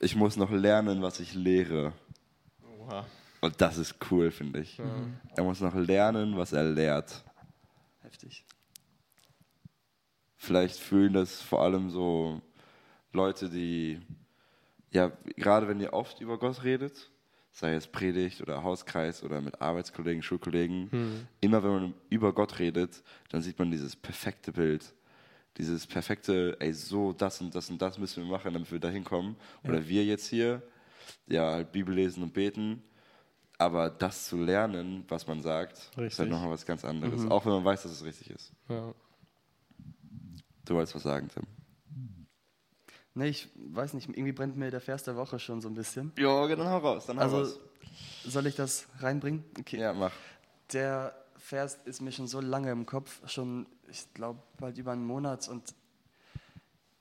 [0.00, 1.92] ich muss noch lernen, was ich lehre.
[2.78, 3.04] Oha.
[3.42, 4.80] Und das ist cool, finde ich.
[5.36, 7.22] Er muss noch lernen, was er lehrt.
[8.00, 8.46] Heftig.
[10.38, 12.40] Vielleicht fühlen das vor allem so
[13.12, 14.00] Leute, die,
[14.90, 17.10] ja, gerade wenn ihr oft über Gott redet,
[17.54, 23.02] sei es Predigt oder Hauskreis oder mit Arbeitskollegen, Schulkollegen, immer wenn man über Gott redet,
[23.30, 24.92] dann sieht man dieses perfekte Bild.
[25.56, 28.88] Dieses perfekte, ey, so, das und das und das müssen wir machen, damit wir da
[28.88, 29.36] hinkommen.
[29.62, 30.62] Oder wir jetzt hier,
[31.28, 32.82] ja, halt Bibel lesen und beten.
[33.56, 36.18] Aber das zu lernen, was man sagt, ist Richtig.
[36.18, 37.24] halt nochmal was ganz anderes.
[37.30, 38.52] Auch wenn man weiß, dass es richtig ist.
[38.68, 38.92] Ja.
[40.64, 41.44] Du wolltest was sagen, Tim.
[43.14, 46.12] Nee, ich weiß nicht, irgendwie brennt mir der Vers der Woche schon so ein bisschen.
[46.18, 47.06] Ja, dann hau raus.
[47.06, 47.60] Dann hau Also, raus.
[48.24, 49.44] soll ich das reinbringen?
[49.58, 49.78] Okay.
[49.78, 50.12] Ja, mach.
[50.72, 55.06] Der Vers ist mir schon so lange im Kopf, schon, ich glaube, bald über einen
[55.06, 55.74] Monat und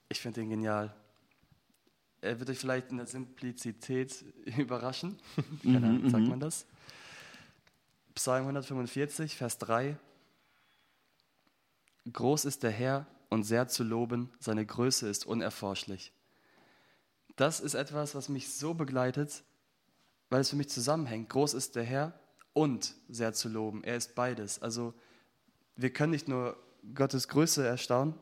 [0.09, 0.93] ich finde ihn genial.
[2.21, 4.23] Er wird euch vielleicht in der Simplizität
[4.57, 5.17] überraschen.
[5.63, 6.65] Keine Ahnung, sagt man das?
[8.13, 9.97] Psalm 145, Vers 3.
[12.11, 16.13] Groß ist der Herr und sehr zu loben, seine Größe ist unerforschlich.
[17.35, 19.43] Das ist etwas, was mich so begleitet,
[20.29, 21.29] weil es für mich zusammenhängt.
[21.29, 22.13] Groß ist der Herr
[22.53, 23.83] und sehr zu loben.
[23.83, 24.61] Er ist beides.
[24.61, 24.93] Also
[25.75, 26.55] wir können nicht nur
[26.93, 28.13] Gottes Größe erstaunen,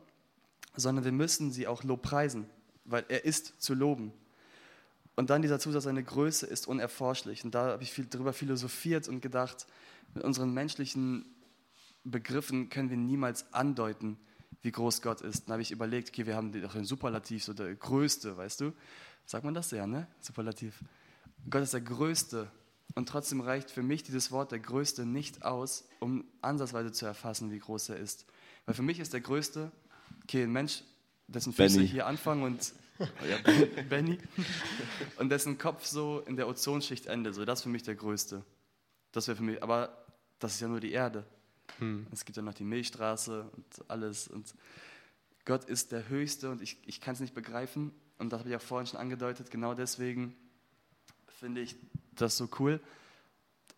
[0.76, 2.48] sondern wir müssen sie auch lobpreisen,
[2.86, 4.14] weil er ist zu loben.
[5.14, 7.44] Und dann dieser Zusatz, seine Größe ist unerforschlich.
[7.44, 9.66] Und da habe ich viel drüber philosophiert und gedacht,
[10.14, 11.26] mit unseren menschlichen
[12.02, 14.16] Begriffen können wir niemals andeuten,
[14.62, 15.44] wie groß Gott ist.
[15.44, 18.72] Dann habe ich überlegt, okay, wir haben doch den Superlativ, so der Größte, weißt du?
[19.26, 20.06] Sagt man das ja, ne?
[20.20, 20.82] Superlativ.
[21.50, 22.50] Gott ist der Größte.
[22.94, 27.50] Und trotzdem reicht für mich dieses Wort der Größte nicht aus, um ansatzweise zu erfassen,
[27.50, 28.26] wie groß er ist.
[28.66, 29.72] Weil für mich ist der Größte,
[30.24, 30.82] okay, ein Mensch,
[31.26, 31.88] dessen Füße Benny.
[31.88, 33.38] hier anfangen und ja,
[33.88, 34.18] Benny
[35.16, 37.34] und dessen Kopf so in der Ozonschicht endet.
[37.34, 38.44] So, das ist für mich der Größte.
[39.12, 40.04] Das wäre für mich, aber
[40.38, 41.24] das ist ja nur die Erde.
[42.12, 44.28] Es gibt ja noch die Milchstraße und alles.
[44.28, 44.54] Und
[45.44, 47.92] Gott ist der Höchste und ich, ich kann es nicht begreifen.
[48.18, 49.50] Und das habe ich auch vorhin schon angedeutet.
[49.50, 50.34] Genau deswegen
[51.26, 51.76] finde ich
[52.14, 52.80] das so cool.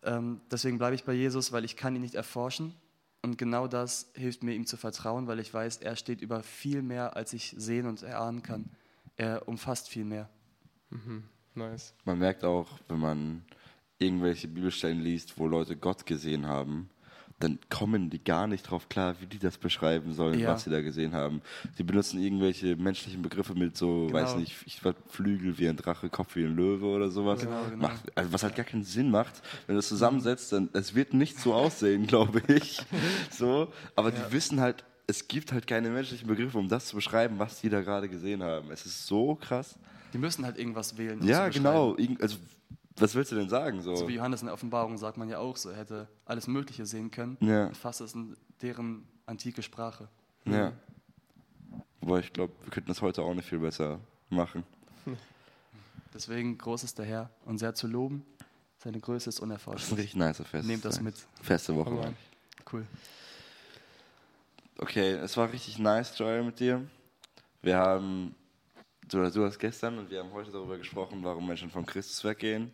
[0.02, 2.74] Ähm, deswegen bleibe ich bei Jesus, weil ich kann ihn nicht erforschen.
[3.22, 6.82] Und genau das hilft mir, ihm zu vertrauen, weil ich weiß, er steht über viel
[6.82, 8.66] mehr, als ich sehen und erahnen kann.
[9.16, 10.28] Er umfasst viel mehr.
[11.54, 11.94] Nice.
[12.04, 13.44] Man merkt auch, wenn man
[13.98, 16.90] irgendwelche Bibelstellen liest, wo Leute Gott gesehen haben,
[17.44, 20.48] dann kommen die gar nicht drauf klar, wie die das beschreiben sollen, Ja.
[20.48, 21.42] was sie da gesehen haben.
[21.78, 24.14] Die benutzen irgendwelche menschlichen Begriffe mit so, Genau.
[24.18, 27.40] weiß nicht, ich, Flügel wie ein Drache, Kopf wie ein Löwe oder sowas.
[27.40, 27.82] Genau, genau.
[27.82, 31.14] Macht, also was halt gar keinen Sinn macht, wenn du es zusammensetzt, dann es wird
[31.14, 32.80] nicht so aussehen, glaube ich.
[33.30, 37.38] So, aber die wissen halt, es gibt halt keine menschlichen Begriffe, um das zu beschreiben,
[37.38, 38.70] was die da gerade gesehen haben.
[38.70, 39.78] Es ist so krass.
[40.12, 41.20] Die müssen halt irgendwas wählen.
[41.20, 41.96] um Ja, genau.
[42.20, 42.36] Also,
[42.96, 43.82] was willst du denn sagen?
[43.82, 43.96] So?
[43.96, 46.86] So wie Johannes in der Offenbarung sagt man ja auch so, er hätte alles Mögliche
[46.86, 47.66] sehen können Ja.
[47.66, 50.08] und fasst es in deren antike Sprache.
[50.44, 50.72] Ja.
[52.00, 54.62] Wobei ich glaube, wir könnten das heute auch nicht viel besser machen.
[56.14, 58.24] Deswegen groß ist der Herr und sehr zu loben.
[58.78, 60.68] Seine Größe ist Das ist ein richtig nicer Fest.
[60.68, 61.14] Nehmt das mit.
[61.40, 61.90] Feste Woche.
[61.90, 62.12] Hammer.
[62.70, 62.86] Cool.
[64.78, 66.86] Okay, es war richtig nice, Joel, mit dir.
[67.62, 68.34] Wir haben,
[69.08, 72.70] du, du hast gestern und wir haben heute darüber gesprochen, warum Menschen von Christus weggehen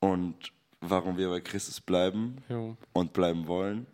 [0.00, 2.76] und warum wir bei Christus bleiben Jo.
[2.92, 3.86] und bleiben wollen.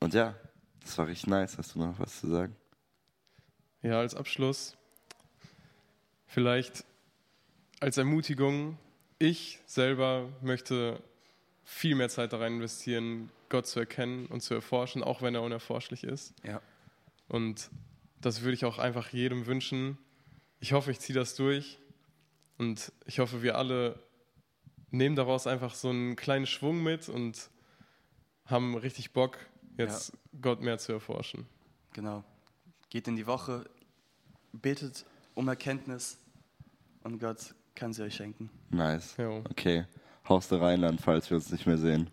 [0.00, 0.34] Und ja,
[0.82, 1.58] das war richtig nice.
[1.58, 2.56] Hast du noch was zu sagen?
[3.82, 4.76] Ja, als Abschluss
[6.26, 6.84] vielleicht
[7.80, 8.78] als Ermutigung,
[9.18, 11.02] ich selber möchte
[11.64, 15.42] viel mehr Zeit da rein investieren, Gott zu erkennen und zu erforschen, auch wenn er
[15.42, 16.34] unerforschlich ist.
[16.44, 16.60] Ja.
[17.28, 17.70] Und
[18.20, 19.98] das würde ich auch einfach jedem wünschen.
[20.60, 21.78] Ich hoffe, ich ziehe das durch
[22.58, 23.98] und ich hoffe, wir alle
[24.90, 27.50] nehmen daraus einfach so einen kleinen Schwung mit und
[28.46, 29.38] haben richtig Bock,
[29.76, 31.46] jetzt Gott mehr zu erforschen.
[31.92, 32.24] Genau.
[32.88, 33.64] Geht in die Woche,
[34.52, 36.18] betet um Erkenntnis
[37.02, 38.50] und Gott kann sie euch schenken.
[38.70, 39.16] Nice.
[39.16, 39.44] Jo.
[39.50, 39.86] Okay.
[40.28, 42.10] Haus der Rheinland, falls wir uns nicht mehr sehen.